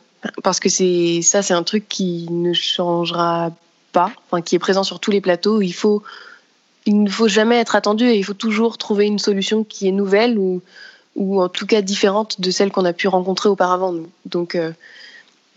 [0.43, 3.53] parce que c'est ça, c'est un truc qui ne changera
[3.93, 5.61] pas, enfin, qui est présent sur tous les plateaux.
[5.61, 6.03] Il faut,
[6.87, 9.93] il ne faut jamais être attendu et il faut toujours trouver une solution qui est
[9.93, 10.63] nouvelle ou,
[11.17, 13.95] ou en tout cas différente de celle qu'on a pu rencontrer auparavant.
[14.25, 14.73] Donc, euh,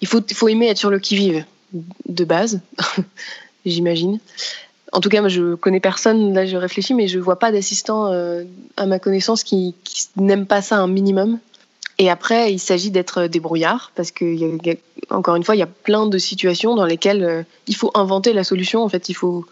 [0.01, 2.61] il faut, il faut aimer être sur le qui-vive de base.
[3.65, 4.19] j'imagine.
[4.91, 8.07] En tout cas, moi, je connais personne, là je réfléchis, mais je vois pas d'assistant
[8.07, 8.43] euh,
[8.75, 9.75] à ma connaissance qui,
[10.15, 11.39] n'aime pas ça un minimum.
[11.99, 14.75] Et après, il s'agit d'être débrouillard, parce que, y a,
[15.09, 18.33] encore une fois, il y a plein de situations dans lesquelles euh, il faut inventer
[18.33, 18.83] la solution.
[18.83, 19.45] En fait, il faut,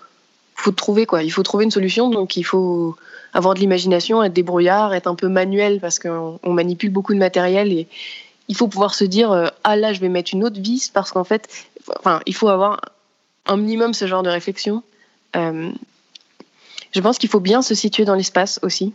[0.55, 1.23] faut trouver quoi.
[1.23, 2.95] Il faut trouver une solution, donc il faut
[3.33, 7.71] avoir de l'imagination, être débrouillard, être un peu manuel, parce qu'on manipule beaucoup de matériel
[7.71, 7.87] et
[8.47, 11.11] il faut pouvoir se dire euh, ah là, je vais mettre une autre vis, parce
[11.11, 11.47] qu'en fait,
[11.99, 12.81] enfin, il faut avoir
[13.45, 14.83] un minimum ce genre de réflexion.
[15.35, 15.71] Euh,
[16.93, 18.93] je pense qu'il faut bien se situer dans l'espace aussi,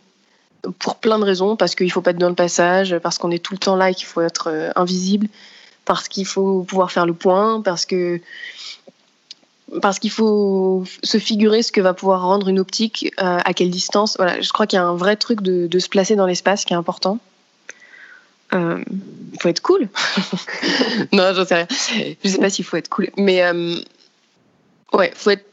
[0.78, 3.30] pour plein de raisons, parce qu'il ne faut pas être dans le passage, parce qu'on
[3.30, 5.28] est tout le temps là et qu'il faut être euh, invisible,
[5.84, 8.20] parce qu'il faut pouvoir faire le point, parce que
[9.80, 13.70] parce qu'il faut se figurer ce que va pouvoir rendre une optique, euh, à quelle
[13.70, 14.16] distance.
[14.18, 16.66] Voilà, je crois qu'il y a un vrai truc de, de se placer dans l'espace
[16.66, 17.18] qui est important.
[18.54, 18.82] Euh,
[19.40, 19.88] faut être cool.
[21.12, 21.68] non, j'en sais rien.
[22.22, 23.42] Je sais pas s'il faut être cool, mais
[24.92, 25.46] Ouais, faut être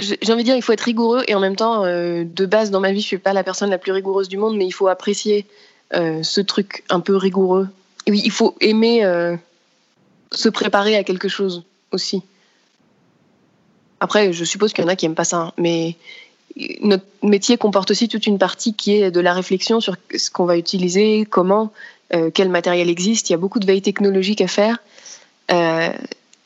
[0.00, 2.70] j'ai envie de dire, il faut être rigoureux et en même temps, euh, de base,
[2.70, 4.72] dans ma vie, je suis pas la personne la plus rigoureuse du monde, mais il
[4.72, 5.46] faut apprécier
[5.92, 7.68] euh, ce truc un peu rigoureux.
[8.08, 9.36] oui, il faut aimer euh,
[10.32, 12.22] se préparer à quelque chose aussi.
[14.00, 15.96] Après, je suppose qu'il y en a qui aiment pas ça, hein, mais
[16.80, 20.44] notre métier comporte aussi toute une partie qui est de la réflexion sur ce qu'on
[20.44, 21.72] va utiliser, comment,
[22.34, 23.30] quel matériel existe.
[23.30, 24.78] Il y a beaucoup de veille technologique à faire.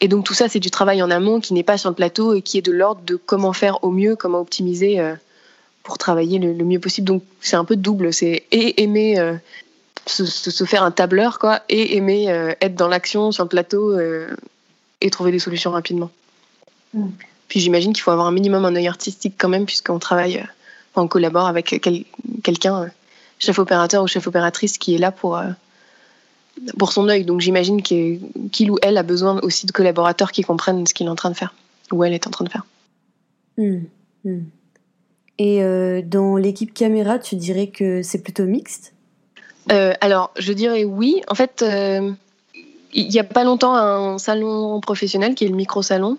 [0.00, 2.34] Et donc tout ça, c'est du travail en amont qui n'est pas sur le plateau
[2.34, 5.14] et qui est de l'ordre de comment faire au mieux, comment optimiser euh,
[5.82, 7.06] pour travailler le, mieux possible.
[7.06, 9.34] Donc c'est un peu double, c'est aimer euh,
[10.04, 13.98] se, faire un tableur, quoi, et aimer euh, être dans l'action sur le plateau
[15.00, 16.10] et trouver des solutions rapidement.
[16.92, 17.08] Mm.
[17.48, 20.44] Puis j'imagine qu'il faut avoir un minimum un œil artistique quand même, puisqu'on travaille,
[20.94, 21.80] on collabore avec
[22.42, 22.90] quelqu'un,
[23.38, 25.40] chef opérateur ou chef opératrice, qui est là pour
[26.78, 27.24] pour son œil.
[27.24, 31.10] Donc j'imagine qu'il ou elle a besoin aussi de collaborateurs qui comprennent ce qu'il est
[31.10, 31.54] en train de faire,
[31.92, 32.64] ou elle est en train de faire.
[33.58, 33.84] Hmm,
[34.24, 34.44] hmm.
[35.38, 38.94] Et euh, dans l'équipe caméra, tu dirais que c'est plutôt mixte?
[39.70, 41.22] Euh, Alors, je dirais oui.
[41.28, 42.12] En fait, euh,
[42.94, 46.18] il n'y a pas longtemps, un salon professionnel qui est le micro-salon.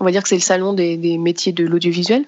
[0.00, 2.24] On va dire que c'est le salon des, métiers de l'audiovisuel,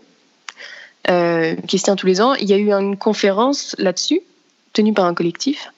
[1.07, 2.35] qui se tient tous les ans.
[2.35, 4.21] Il y a eu une conférence là-dessus,
[4.73, 5.71] tenue par un collectif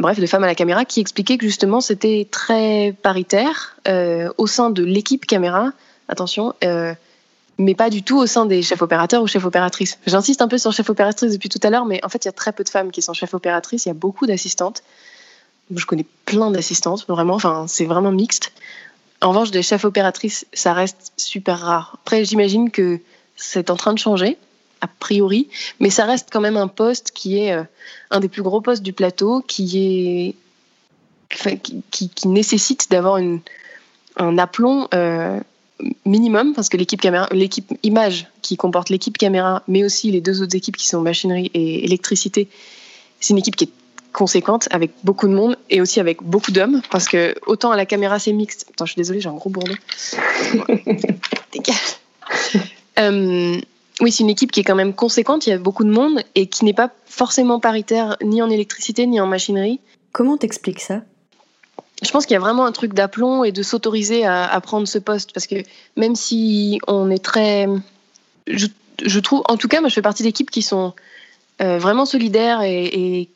[0.00, 4.46] bref, de femmes à la caméra, qui expliquait que justement c'était très paritaire euh, au
[4.46, 5.72] sein de l'équipe caméra,
[6.08, 6.94] attention, euh,
[7.58, 9.98] mais pas du tout au sein des chefs opérateurs ou chefs opératrices.
[10.06, 12.30] J'insiste un peu sur chef opératrice depuis tout à l'heure, mais en fait il y
[12.30, 14.82] a très peu de femmes qui sont chefs opératrices, il y a beaucoup d'assistantes.
[15.74, 18.52] Je connais plein d'assistantes, vraiment, enfin c'est vraiment mixte.
[19.22, 21.98] En revanche, des chefs opératrices, ça reste super rare.
[22.02, 23.00] Après, j'imagine que
[23.36, 24.36] c'est en train de changer
[24.80, 27.62] a priori, mais ça reste quand même un poste qui est euh,
[28.10, 30.34] un des plus gros postes du plateau, qui est
[31.90, 33.18] qui, nécessite d'avoir
[34.16, 35.40] un aplomb euh,
[36.04, 40.42] minimum, parce que l'équipe caméra, l'équipe image qui comporte l'équipe caméra, mais aussi les deux
[40.42, 42.48] autres équipes qui sont machinerie et électricité,
[43.20, 43.72] c'est une équipe qui est
[44.12, 47.86] conséquente avec beaucoup de monde et aussi avec beaucoup d'hommes parce que autant à la
[47.86, 48.66] caméra c'est mixte.
[48.70, 49.74] Attends, je suis désolée, j'ai un gros bourdon.
[51.52, 51.76] Dégage.
[52.98, 53.60] Euh,
[54.00, 56.22] oui, c'est une équipe qui est quand même conséquente, il y a beaucoup de monde
[56.34, 59.80] et qui n'est pas forcément paritaire ni en électricité ni en machinerie.
[60.12, 61.02] Comment t'expliques ça?
[62.02, 64.98] Je pense qu'il y a vraiment un truc d'aplomb et de s'autoriser à, prendre ce
[64.98, 65.62] poste parce que
[65.96, 67.68] même si on est très.
[68.48, 70.94] Je, trouve, en tout cas, moi je fais partie d'équipes qui sont
[71.60, 73.28] euh, vraiment solidaires et,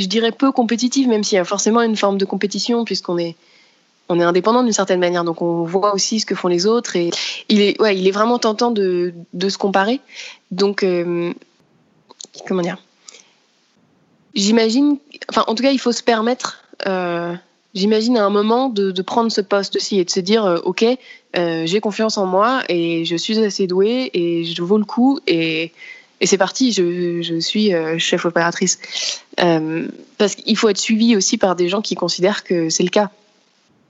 [0.00, 3.36] je dirais peu compétitives, même s'il y a forcément une forme de compétition puisqu'on est
[4.10, 6.96] on est indépendant d'une certaine manière, donc on voit aussi ce que font les autres
[6.96, 7.10] et
[7.48, 10.00] il est, ouais, il est vraiment tentant de, de se comparer.
[10.50, 11.32] Donc, euh,
[12.48, 12.78] comment dire?
[14.34, 17.36] J'imagine, enfin, en tout cas, il faut se permettre, euh,
[17.72, 20.84] j'imagine à un moment de, prendre ce poste aussi et de se dire, euh, ok,
[21.34, 25.70] j'ai confiance en moi et je suis assez douée et je vaux le coup et,
[26.20, 28.78] et c'est parti, je, suis chef opératrice.
[29.36, 33.10] parce qu'il faut être suivi aussi par des gens qui considèrent que c'est le cas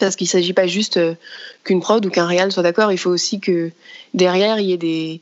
[0.01, 1.15] parce qu'il ne s'agit pas juste euh,
[1.63, 3.71] qu'une prod ou qu'un réal soit d'accord, il faut aussi que
[4.15, 5.21] derrière, il y ait des,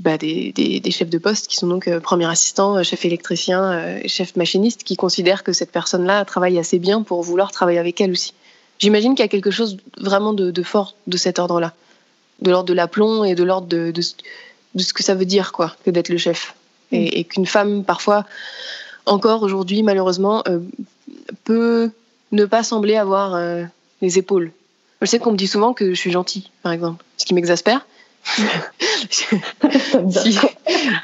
[0.00, 0.18] bah,
[0.90, 4.96] chefs de poste qui sont donc euh, premier assistant, euh, chef électricien, chef machiniste, qui
[4.96, 8.34] considèrent que cette personne-là travaille assez bien pour vouloir travailler avec elle aussi.
[8.78, 11.72] J'imagine qu'il y a quelque chose vraiment de, de fort de cet ordre-là,
[12.40, 14.02] de l'ordre de l'aplomb et de l'ordre de, de,
[14.74, 16.54] de, ce que ça veut dire, quoi, que d'être le chef.
[16.90, 17.10] Et, mm.
[17.12, 18.24] et qu'une femme, parfois,
[19.06, 20.44] encore aujourd'hui, malheureusement,
[21.44, 21.90] peut
[22.30, 23.36] ne pas sembler avoir
[24.00, 24.52] les épaules.
[25.00, 27.84] Je sais qu'on me dit souvent que je suis gentille, par exemple, ce qui m'exaspère.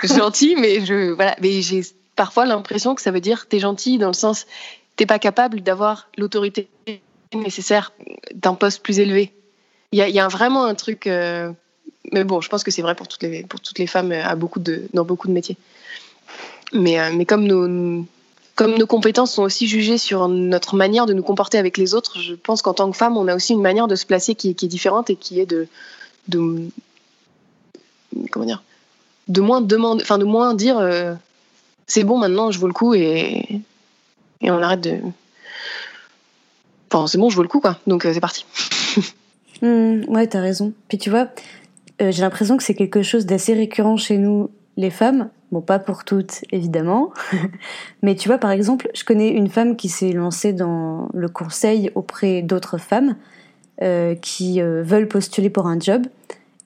[0.04, 1.83] gentille, mais je voilà, mais j'ai
[2.14, 4.46] parfois l'impression que ça veut dire t'es gentil dans le sens
[4.98, 6.68] t'es pas capable d'avoir l'autorité
[7.33, 7.92] nécessaire
[8.35, 9.33] d'un poste plus élevé.
[9.92, 11.52] Il y a, y a, vraiment un truc, euh,
[12.12, 14.35] mais bon, je pense que c'est vrai pour toutes les pour toutes les femmes à
[14.35, 15.57] beaucoup de dans beaucoup de métiers.
[16.72, 18.05] Mais euh, mais comme nos
[18.55, 22.18] comme nos compétences sont aussi jugées sur notre manière de nous comporter avec les autres,
[22.18, 24.51] je pense qu'en tant que femme, on a aussi une manière de se placer qui,
[24.51, 25.68] est différente et qui est de,
[26.27, 26.68] de
[28.33, 28.64] comment dire,
[29.29, 31.14] de moins demander, enfin de moins dire euh,
[31.87, 33.62] c'est bon maintenant, je vaux le coup et,
[34.40, 34.98] et on arrête de.
[36.90, 37.79] Enfin, c'est bon, je vaux le coup quoi.
[37.87, 38.44] Donc euh, c'est parti.
[39.62, 40.72] mmh, ouais, t'as raison.
[40.88, 41.29] Puis tu vois,
[42.00, 45.78] euh, j'ai l'impression que c'est quelque chose d'assez récurrent chez nous, les femmes, Bon, pas
[45.78, 47.11] pour toutes, évidemment.
[48.02, 51.90] Mais tu vois, par exemple, je connais une femme qui s'est lancée dans le conseil
[51.94, 53.16] auprès d'autres femmes
[53.80, 56.02] euh, qui euh, veulent postuler pour un job.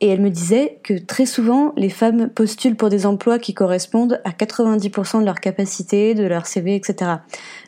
[0.00, 4.20] Et elle me disait que très souvent, les femmes postulent pour des emplois qui correspondent
[4.24, 7.12] à 90% de leur capacité, de leur CV, etc.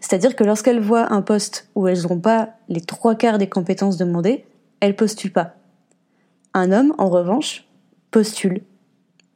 [0.01, 3.99] C'est-à-dire que lorsqu'elles voient un poste où elles n'ont pas les trois quarts des compétences
[3.99, 4.47] demandées,
[4.81, 5.55] elles postulent pas.
[6.55, 7.67] Un homme, en revanche,
[8.13, 8.63] postule,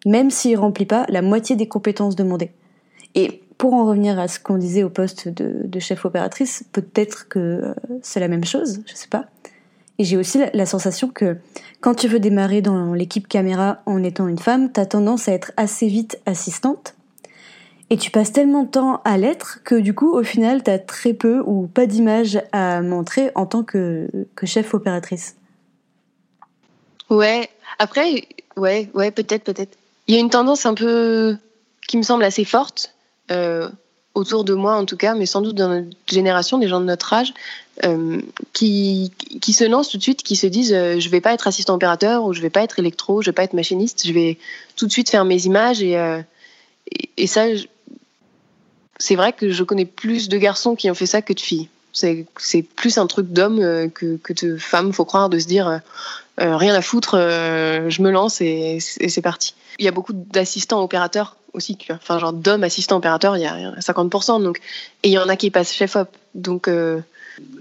[0.06, 2.52] même s'il remplit pas la moitié des compétences demandées.
[3.16, 7.38] Et pour en revenir à ce qu'on disait au poste de, chef opératrice, peut-être que
[7.38, 9.26] euh, c'est la même chose, je sais pas.
[9.98, 11.38] Et j'ai aussi la, sensation que
[11.80, 15.50] quand tu veux démarrer dans l'équipe caméra en étant une femme, t'as tendance à être
[15.56, 16.94] assez vite assistante.
[17.90, 21.14] Et tu passes tellement de temps à l'être que du coup, au final, t'as très
[21.14, 24.08] peu ou pas d'image à montrer en tant que
[24.44, 25.37] chef opératrice.
[27.10, 29.76] Ouais, après, ouais, ouais, peut-être, peut-être.
[30.06, 31.36] Il y a une tendance un peu
[31.86, 32.94] qui me semble assez forte,
[33.30, 33.68] euh,
[34.14, 36.86] autour de moi en tout cas, mais sans doute dans notre génération, des gens de
[36.86, 37.32] notre âge,
[37.84, 38.20] euh,
[38.52, 41.46] qui, qui se lancent tout de suite, qui se disent euh, je vais pas être
[41.46, 44.38] assistant opérateur ou je vais pas être électro, je vais pas être machiniste, je vais
[44.76, 45.96] tout de suite faire mes images et,
[47.16, 47.46] et, ça,
[48.98, 51.68] c'est vrai que je connais plus de garçons qui ont fait ça que de filles.
[51.92, 55.80] C'est plus un truc d'homme que, que de femme, faut croire, de se dire
[56.38, 59.54] rien à foutre, je me lance et, c'est parti.
[59.78, 63.74] Il y a beaucoup d'assistants opérateurs aussi, enfin genre d'hommes assistants opérateurs, il y a
[63.78, 64.42] 50%.
[64.42, 64.60] Donc,
[65.02, 66.08] et il y en a qui passent chef op.
[66.34, 67.00] Donc, euh,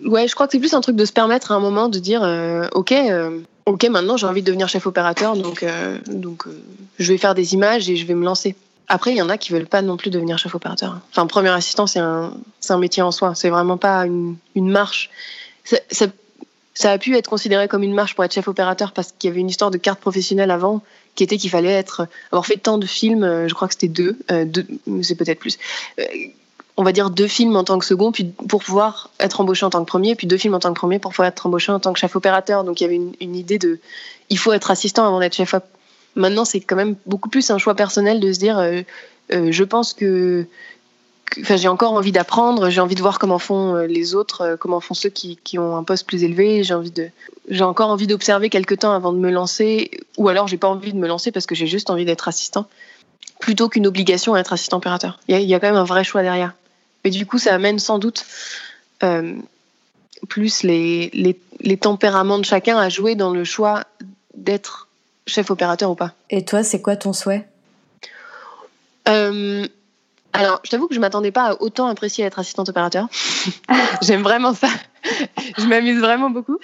[0.06, 2.00] ouais, je crois que c'est plus un truc de se permettre à un moment de
[2.00, 5.66] dire, euh, ok, euh, ok, maintenant j'ai envie de devenir chef opérateur, donc,
[6.08, 6.46] donc
[7.00, 8.56] je vais faire des images et je vais me lancer.
[8.90, 11.00] Après, il y en a qui veulent pas non plus devenir chef opérateur.
[11.12, 12.34] Enfin, premier assistant, c'est un,
[12.70, 13.34] un métier en soi.
[13.36, 15.10] C'est vraiment pas une, marche.
[16.78, 19.32] Ça, a pu être considéré comme une marche pour être chef opérateur parce qu'il y
[19.32, 20.82] avait une histoire de carte professionnelle avant
[21.16, 23.88] qui était qu'il fallait être avoir fait tant de films, euh, je crois que c'était
[23.88, 24.66] deux, euh, deux
[25.02, 25.58] c'est peut-être plus.
[26.00, 26.04] Euh,
[26.78, 29.72] on va dire deux films en tant que second, puis pour pouvoir être embauché en
[29.72, 31.80] tant que premier, puis deux films en tant que premier pour pouvoir être embauché en
[31.80, 32.64] tant que chef opérateur.
[32.64, 33.80] Donc il y avait une, idée de,
[34.30, 35.64] il faut être assistant avant d'être chef op.
[36.16, 38.62] Maintenant, c'est quand même beaucoup plus un choix personnel de se dire,
[39.30, 40.46] je pense que
[41.40, 44.94] Enfin, j'ai encore envie d'apprendre, j'ai envie de voir comment font les autres, comment font
[44.94, 46.64] ceux qui, qui ont un poste plus élevé.
[46.64, 47.10] J'ai envie de,
[47.50, 50.94] j'ai encore envie d'observer quelques temps avant de me lancer, ou alors j'ai pas envie
[50.94, 52.68] de me lancer parce que j'ai juste envie d'être assistant,
[53.40, 55.20] plutôt qu'une obligation à être assistant opérateur.
[55.28, 56.54] Il y, a quand même un vrai choix derrière.
[57.06, 58.26] Mais du coup, ça amène sans doute
[59.04, 59.36] euh,
[60.28, 63.84] plus les, les, les, tempéraments de chacun à jouer dans le choix
[64.36, 64.88] d'être
[65.26, 66.14] chef opérateur ou pas.
[66.30, 67.48] Et toi, c'est quoi ton souhait?
[69.08, 69.66] Euh,
[70.38, 73.08] alors, je t'avoue que je m'attendais pas à autant apprécier être assistante opérateur.
[74.04, 74.68] J'aime vraiment ça.
[75.58, 76.60] je m'amuse vraiment beaucoup.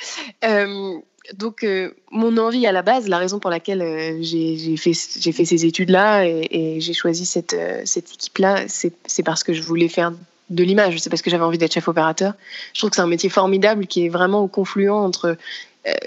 [0.45, 0.93] Euh,
[1.33, 5.45] donc, euh, mon envie à la base, la raison pour laquelle euh, j'ai fait, fait
[5.45, 7.55] ces études-là et, et j'ai choisi cette,
[7.85, 10.13] cette équipe-là, c'est parce que je voulais faire
[10.51, 10.99] de l'image.
[10.99, 12.35] C'est parce que j'avais envie d'être chef opérateur.
[12.75, 15.35] Je trouve que c'est un métier formidable qui est vraiment au confluent entre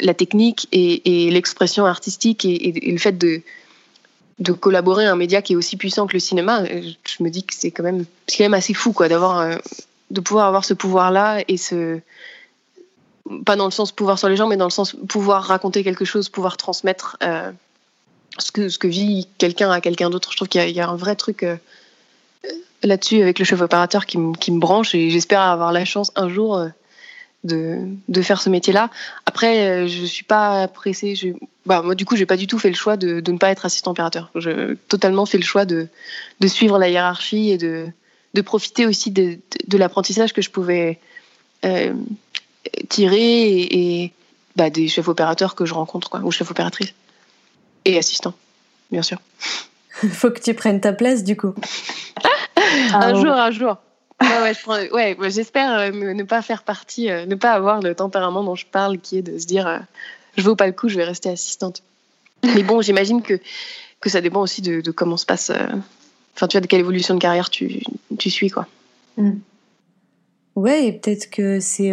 [0.00, 3.42] la technique et, et l'expression artistique et, et, le fait de,
[4.38, 6.64] de collaborer à un média qui est aussi puissant que le cinéma.
[6.64, 9.58] Je me dis que c'est quand même, quand même assez fou quoi, d'avoir,
[10.10, 12.00] de pouvoir avoir ce pouvoir-là et ce
[13.44, 16.04] pas dans le sens pouvoir sur les gens, mais dans le sens pouvoir raconter quelque
[16.04, 17.50] chose, pouvoir transmettre euh,
[18.38, 20.30] ce, que, ce que vit quelqu'un à quelqu'un d'autre.
[20.30, 21.56] Je trouve qu'il y, a un vrai truc euh,
[22.82, 26.56] là-dessus avec le chef opérateur qui, me branche et j'espère avoir la chance un jour
[26.56, 26.68] euh,
[27.46, 27.78] de,
[28.08, 28.90] de, faire ce métier-là.
[29.24, 31.14] Après, euh, je suis pas pressée.
[31.14, 31.28] Je,
[31.64, 33.50] bah, moi, du coup, j'ai pas du tout fait le choix de, de ne pas
[33.50, 34.30] être assistant opérateur.
[34.36, 35.88] J'ai totalement fait le choix de,
[36.40, 37.86] de suivre la hiérarchie et de,
[38.34, 40.98] de profiter aussi de, de, de l'apprentissage que je pouvais
[41.64, 41.94] euh,
[42.88, 44.12] tirer et,
[44.56, 46.94] bah, des chefs opérateurs que je rencontre, quoi, ou chefs opératrices.
[47.84, 48.34] Et assistants,
[48.90, 49.18] bien sûr.
[49.90, 51.54] Faut que tu prennes ta place, du coup.
[52.92, 53.76] un ah, jour, un jour.
[54.20, 58.66] Ouais, j'espère euh, ne pas faire partie, euh, ne pas avoir le tempérament dont je
[58.66, 59.78] parle, qui est de se dire, euh,
[60.36, 61.82] je vaux pas le coup, je vais rester assistante.
[62.42, 63.40] Mais bon, j'imagine que,
[64.00, 65.50] que ça dépend aussi de, comment se passe.
[66.34, 67.82] Enfin, tu vois, de quelle évolution de carrière tu,
[68.18, 68.66] tu suis, quoi.
[69.16, 69.32] Mm.
[70.54, 71.92] Ouais, et peut-être que c'est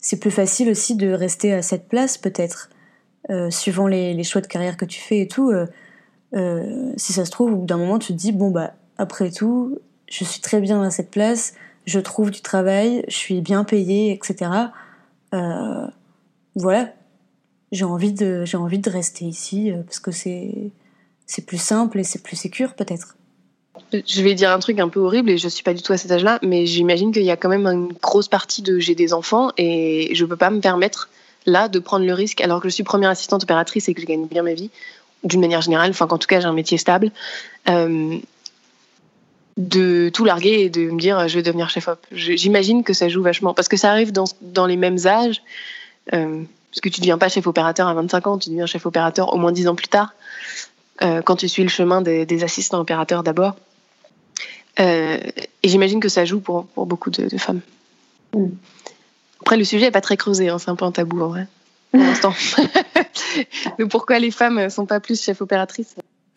[0.00, 2.70] c'est plus facile aussi de rester à cette place peut-être,
[3.28, 5.50] euh, suivant les, les, choix de carrière que tu fais et tout.
[5.50, 5.66] Euh,
[6.34, 9.30] euh, si ça se trouve, au bout d'un moment, tu te dis, bon, bah, après
[9.30, 9.78] tout,
[10.10, 11.54] je suis très bien à cette place,
[11.86, 14.50] je trouve du travail, je suis bien payée, etc.
[15.32, 15.86] Euh,
[16.56, 16.92] voilà,
[17.72, 20.52] j'ai envie de, j'ai envie de rester ici euh, parce que c'est,
[21.26, 23.16] c'est plus simple et c'est plus sécure peut-être.
[23.92, 25.96] Je vais dire un truc un peu horrible et je suis pas du tout à
[25.96, 29.12] cet âge-là, mais j'imagine qu'il y a quand même une grosse partie de j'ai des
[29.12, 31.08] enfants et je peux pas me permettre
[31.46, 34.06] là de prendre le risque alors que je suis première assistante opératrice et que je
[34.06, 34.70] gagne bien ma vie
[35.24, 37.10] d'une manière générale, enfin qu'en tout cas j'ai un métier stable,
[37.68, 38.18] euh,
[39.60, 41.98] de tout larguer et de me dire je vais devenir chef op.
[42.12, 45.42] J'imagine que ça joue vachement parce que ça arrive dans, dans les mêmes âges.
[46.14, 48.86] Euh, parce que tu ne deviens pas chef opérateur à 25 ans, tu deviens chef
[48.86, 50.14] opérateur au moins 10 ans plus tard,
[51.02, 53.56] euh, quand tu suis le chemin des, des assistants opérateurs d'abord.
[54.78, 55.18] Euh,
[55.62, 57.60] et j'imagine que ça joue pour, pour beaucoup de, de femmes.
[58.34, 58.46] Mm.
[59.40, 61.48] Après, le sujet n'est pas très creusé, hein, c'est un peu un tabou en vrai.
[61.90, 62.32] pour l'instant.
[63.90, 65.96] pourquoi les femmes sont pas plus chef opératrices?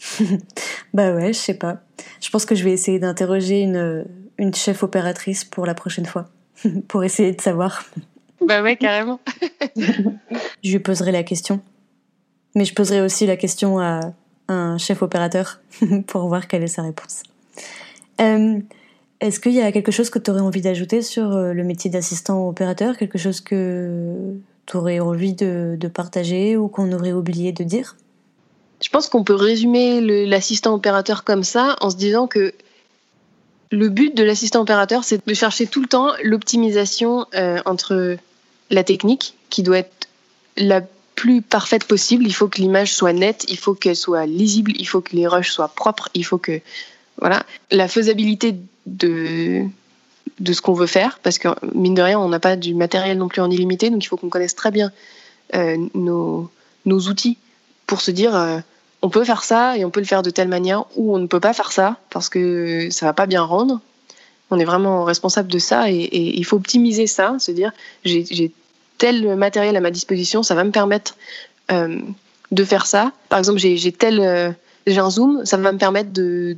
[0.94, 1.80] Bah ouais, je sais pas.
[2.22, 4.06] Je pense que je vais essayer d'interroger une,
[4.38, 6.30] une chef opératrice pour la prochaine fois,
[6.88, 7.84] pour essayer de savoir.
[8.46, 9.20] Bah ouais, carrément.
[9.76, 11.62] je lui poserai la question.
[12.56, 14.02] Mais je poserai aussi la question à
[14.48, 15.62] un chef opérateur
[16.08, 17.24] pour voir quelle est sa réponse.
[18.22, 18.60] Euh,
[19.20, 21.90] est-ce qu'il y a quelque chose que tu aurais envie d'ajouter sur euh, le métier
[21.90, 22.98] d'assistant opérateur?
[22.98, 24.34] Quelque chose que
[24.66, 27.96] tu aurais envie de, partager ou qu'on aurait oublié de dire?
[28.84, 32.54] Je pense qu'on peut résumer l'assistant opérateur comme ça en se disant que
[33.72, 38.18] le but de l'assistant opérateur, c'est de chercher tout le temps l'optimisation euh, entre
[38.70, 40.08] la technique, qui doit être
[40.58, 40.82] la
[41.16, 42.26] plus parfaite possible.
[42.28, 45.28] Il faut que l'image soit nette, il faut qu'elle soit lisible, il faut que les
[45.28, 46.60] rushs soient propres, il faut que
[47.18, 48.56] voilà la faisabilité
[48.86, 49.64] de
[50.40, 53.18] de ce qu'on veut faire, parce que mine de rien, on n'a pas du matériel
[53.18, 54.92] non plus en illimité, donc il faut qu'on connaisse très bien
[55.54, 56.50] euh, nos,
[56.86, 57.38] nos, outils
[57.86, 58.60] pour se dire euh,
[59.04, 61.28] on peut faire ça et on peut le faire de telle manière, ou on ne
[61.28, 63.82] peut pas faire ça parce que ça va pas bien rendre.
[64.50, 67.72] On est vraiment responsable de ça et, il faut optimiser ça, se dire
[68.06, 68.52] j'ai
[68.98, 71.18] tel matériel à ma disposition, ça va me permettre
[71.72, 72.00] euh,
[72.52, 73.12] de faire ça.
[73.28, 74.56] Par exemple, j'ai tel
[74.88, 76.56] j'ai un zoom, ça va me permettre de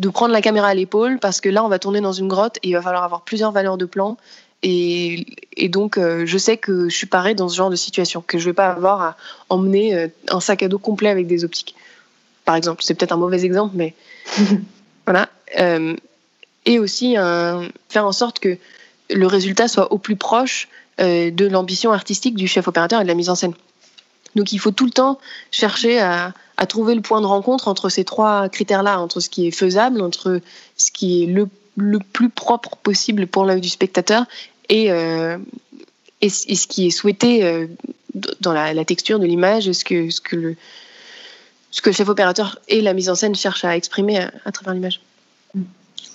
[0.00, 2.56] de prendre la caméra à l'épaule parce que là, on va tourner dans une grotte
[2.62, 4.16] et il va falloir avoir plusieurs valeurs de plan.
[4.62, 5.26] Et,
[5.68, 8.44] donc, euh, je sais que je suis parée dans ce genre de situation, que je
[8.44, 9.16] ne vais pas avoir à
[9.48, 11.74] emmener euh, un sac à dos complet avec des optiques.
[12.44, 13.94] Par exemple, c'est peut-être un mauvais exemple, mais
[15.06, 15.28] voilà.
[15.58, 15.96] Euh,
[16.66, 18.58] et aussi faire en sorte que
[19.08, 23.14] le résultat soit au plus proche de l'ambition artistique du chef opérateur et de la
[23.14, 23.54] mise en scène.
[24.36, 25.18] Donc, il faut tout le temps
[25.50, 29.48] chercher à, à trouver le point de rencontre entre ces trois critères-là, entre ce qui
[29.48, 30.42] est faisable, entre
[30.76, 34.26] ce qui est le, le plus propre possible pour l'œil du spectateur
[34.68, 35.38] et, euh,
[36.20, 37.66] et, ce qui est souhaité euh,
[38.40, 40.56] dans la, la, texture de l'image, ce que, ce, que le,
[41.70, 44.52] ce que le chef opérateur et la mise en scène cherchent à exprimer à, à
[44.52, 45.00] travers l'image.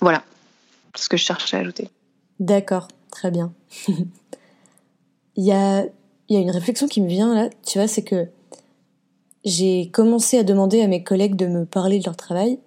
[0.00, 0.22] Voilà
[0.94, 1.88] ce que je cherche à ajouter.
[2.40, 3.52] D'accord, très bien.
[3.88, 5.84] il, y a,
[6.28, 8.28] il y a une réflexion qui me vient là, tu vois, c'est que
[9.44, 12.58] j'ai commencé à demander à mes collègues de me parler de leur travail.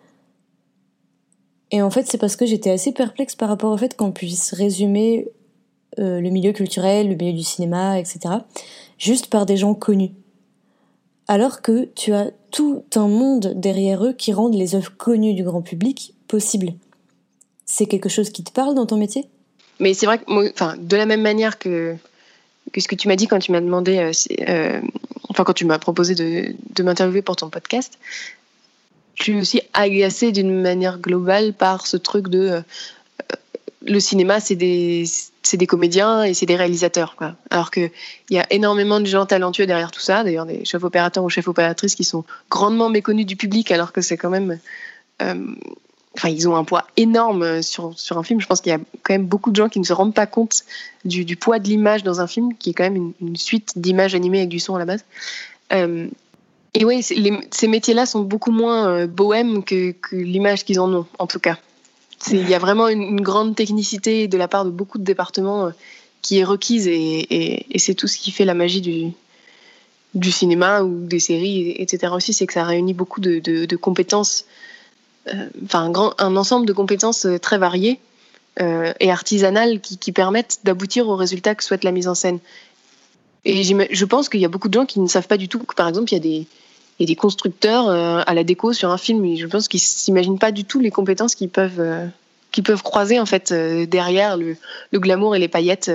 [1.71, 4.53] Et en fait, c'est parce que j'étais assez perplexe par rapport au fait qu'on puisse
[4.53, 5.27] résumer
[5.99, 8.19] euh, le milieu culturel, le milieu du cinéma, etc.,
[8.97, 10.11] juste par des gens connus.
[11.27, 15.43] Alors que tu as tout un monde derrière eux qui rendent les œuvres connues du
[15.43, 16.73] grand public possibles.
[17.65, 19.27] C'est quelque chose qui te parle dans ton métier?
[19.79, 21.95] Mais c'est vrai que, enfin, de la même manière que,
[22.73, 24.11] que ce que tu m'as dit quand tu m'as demandé euh,
[24.47, 24.81] euh,
[25.29, 27.99] enfin quand tu m'as proposé de, de m'interviewer pour ton podcast,
[29.19, 32.61] je suis aussi agacée d'une manière globale par ce truc de euh,
[33.85, 35.03] le cinéma, c'est des,
[35.53, 37.15] des comédiens et c'est des réalisateurs.
[37.15, 37.35] Quoi.
[37.49, 37.91] Alors qu'il
[38.29, 41.47] y a énormément de gens talentueux derrière tout ça, d'ailleurs des chefs opérateurs ou chefs
[41.47, 44.57] opératrices qui sont grandement méconnus du public, alors que c'est quand même.
[45.21, 45.45] Euh,
[46.15, 48.39] enfin, ils ont un poids énorme sur, sur un film.
[48.39, 50.27] Je pense qu'il y a quand même beaucoup de gens qui ne se rendent pas
[50.27, 50.63] compte
[51.03, 54.15] du, du poids de l'image dans un film, qui est quand même une, suite d'images
[54.15, 55.03] animées avec du son à la base.
[55.73, 56.07] Euh,
[56.73, 61.27] et oui, ces métiers-là sont beaucoup moins euh, bohèmes que, l'image qu'ils en ont, en
[61.27, 61.57] tout cas.
[62.31, 65.71] Il y a vraiment une, grande technicité de la part de beaucoup de départements euh,
[66.21, 68.81] qui est requise et, c'est tout ce qui fait la magie
[70.13, 72.13] du, cinéma ou des séries, etc.
[72.13, 74.45] aussi, c'est que ça réunit beaucoup de, compétences
[75.27, 77.99] euh, enfin un, ensemble de compétences très variées
[78.99, 82.39] et artisanales qui, qui permettent d'aboutir au résultat que souhaite la mise en scène.
[83.45, 85.59] Et je pense qu'il y a beaucoup de gens qui ne savent pas du tout
[85.59, 86.47] que, par exemple, il y a des,
[86.99, 89.35] il y a des constructeurs à la déco sur un film.
[89.37, 91.81] Je pense qu'ils s'imaginent pas du tout les compétences qu'ils peuvent,
[92.51, 94.57] qui peuvent croiser en fait derrière le,
[94.91, 95.89] le, glamour et les paillettes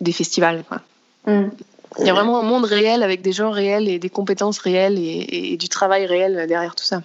[0.00, 0.64] des festivals.
[0.68, 0.80] Quoi.
[1.26, 1.50] Mm.
[1.98, 4.98] Il y a vraiment un monde réel avec des gens réels et des compétences réelles
[4.98, 7.02] et, du travail réel derrière tout ça.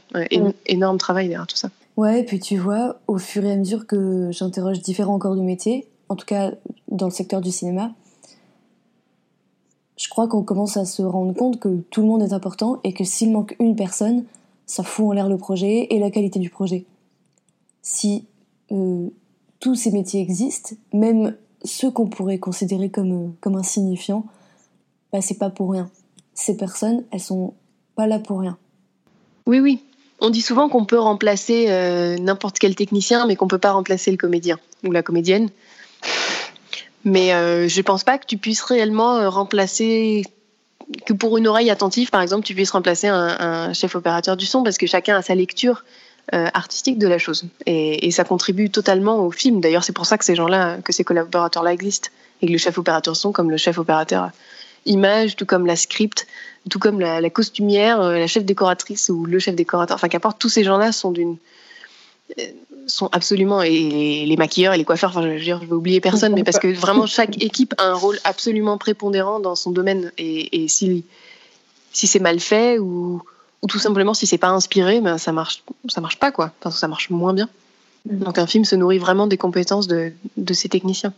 [0.65, 1.69] Énorme travail derrière tout ça.
[1.97, 5.41] Ouais, et puis tu vois, au fur et à mesure que j'interroge différents corps du
[5.41, 6.51] métier, en tout cas
[6.89, 7.91] dans le secteur du cinéma,
[9.97, 12.93] je crois qu'on commence à se rendre compte que tout le monde est important et
[12.93, 14.25] que s'il manque une personne,
[14.67, 16.85] ça fout en l'air le projet et la qualité du projet.
[17.81, 18.25] Si
[18.71, 19.09] euh,
[19.59, 24.25] tous ces métiers existent, même ceux qu'on pourrait considérer comme, comme insignifiants,
[25.11, 25.89] bah, c'est pas pour rien.
[26.35, 27.55] Ces personnes, elles sont
[27.95, 28.57] pas là pour rien.
[29.47, 29.83] Oui, oui.
[30.19, 34.11] On dit souvent qu'on peut remplacer euh, n'importe quel technicien, mais qu'on peut pas remplacer
[34.11, 35.49] le comédien ou la comédienne.
[37.07, 40.25] Mais euh, je pense pas que tu puisses réellement euh, remplacer
[41.05, 44.61] que pour une oreille attentive, par exemple, tu puisses remplacer un, chef opérateur du son,
[44.61, 45.85] parce que chacun a sa lecture
[46.31, 47.45] artistique de la chose.
[47.65, 49.61] Et, ça contribue totalement au film.
[49.61, 52.09] D'ailleurs, c'est pour ça que ces gens-là, que ces collaborateurs-là existent.
[52.41, 54.31] Et que le chef opérateur son, comme le chef opérateur
[54.85, 56.27] image, tout comme la script,
[56.69, 60.63] tout comme la, costumière, la chef décoratrice ou le chef décorateur, enfin qu'importe, tous ces
[60.63, 61.37] gens-là sont d'une
[62.87, 65.11] sont absolument et les, maquilleurs et les coiffeurs.
[65.11, 67.85] Enfin, je veux dire, je vais oublier personne, mais parce que vraiment chaque équipe a
[67.85, 70.11] un rôle absolument prépondérant dans son domaine.
[70.17, 71.05] Et, si
[71.93, 73.23] si c'est mal fait ou,
[73.63, 76.51] ou tout simplement si c'est pas inspiré, ben ça marche ça marche pas quoi.
[76.59, 77.49] Enfin, ça marche moins bien.
[78.05, 78.19] Mm.
[78.19, 81.13] Donc un film se nourrit vraiment des compétences de, de ses techniciens.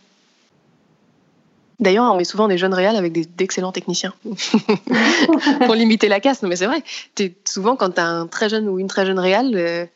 [1.80, 4.14] D'ailleurs, on met souvent des jeunes réals avec d'excellents techniciens
[5.66, 6.44] pour limiter la casse.
[6.44, 6.84] Non, mais c'est vrai.
[7.20, 9.90] Es, souvent, quand tu as un très jeune ou une très jeune réal,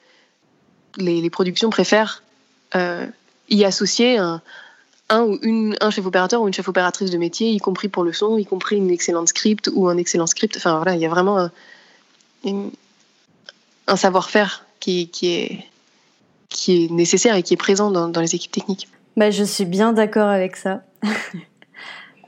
[0.98, 2.24] les, productions préfèrent
[2.76, 3.06] euh,
[3.50, 4.42] y associer un,
[5.12, 8.14] ou une, un chef opérateur ou une chef opératrice de métier, y compris pour le
[8.14, 10.58] son, y compris une excellente script ou un excellent script.
[10.58, 11.50] Enfin voilà, il y a vraiment
[12.46, 15.66] un, savoir-faire qui, est,
[16.50, 18.90] qui est nécessaire et qui est présent dans, les équipes techniques.
[19.16, 20.82] Bah, je suis bien d'accord avec ça.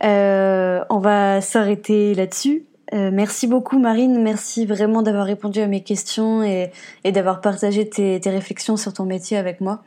[0.03, 2.65] Euh, on va s'arrêter là-dessus.
[2.93, 6.71] Euh, merci beaucoup Marine, merci vraiment d'avoir répondu à mes questions et,
[7.03, 9.83] d'avoir partagé tes, réflexions sur ton métier avec moi.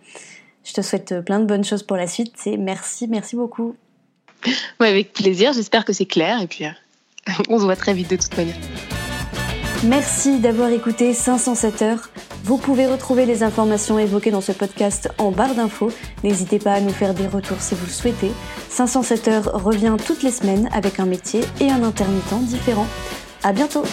[0.65, 3.77] Je te souhaite plein de bonnes choses pour la suite et merci, merci beaucoup.
[4.81, 8.17] avec plaisir, j'espère que c'est clair et puis euh, on se voit très vite de
[8.17, 8.57] toute manière.
[9.85, 12.11] Merci d'avoir écouté 507 heures.
[12.45, 15.91] Vous pouvez retrouver les informations évoquées dans ce podcast en barre d'infos.
[16.25, 18.31] N'hésitez pas à nous faire des retours si vous le souhaitez.
[18.71, 22.87] 507 heures revient toutes les semaines avec un métier et un intermittent différent.
[23.43, 23.85] À bientôt!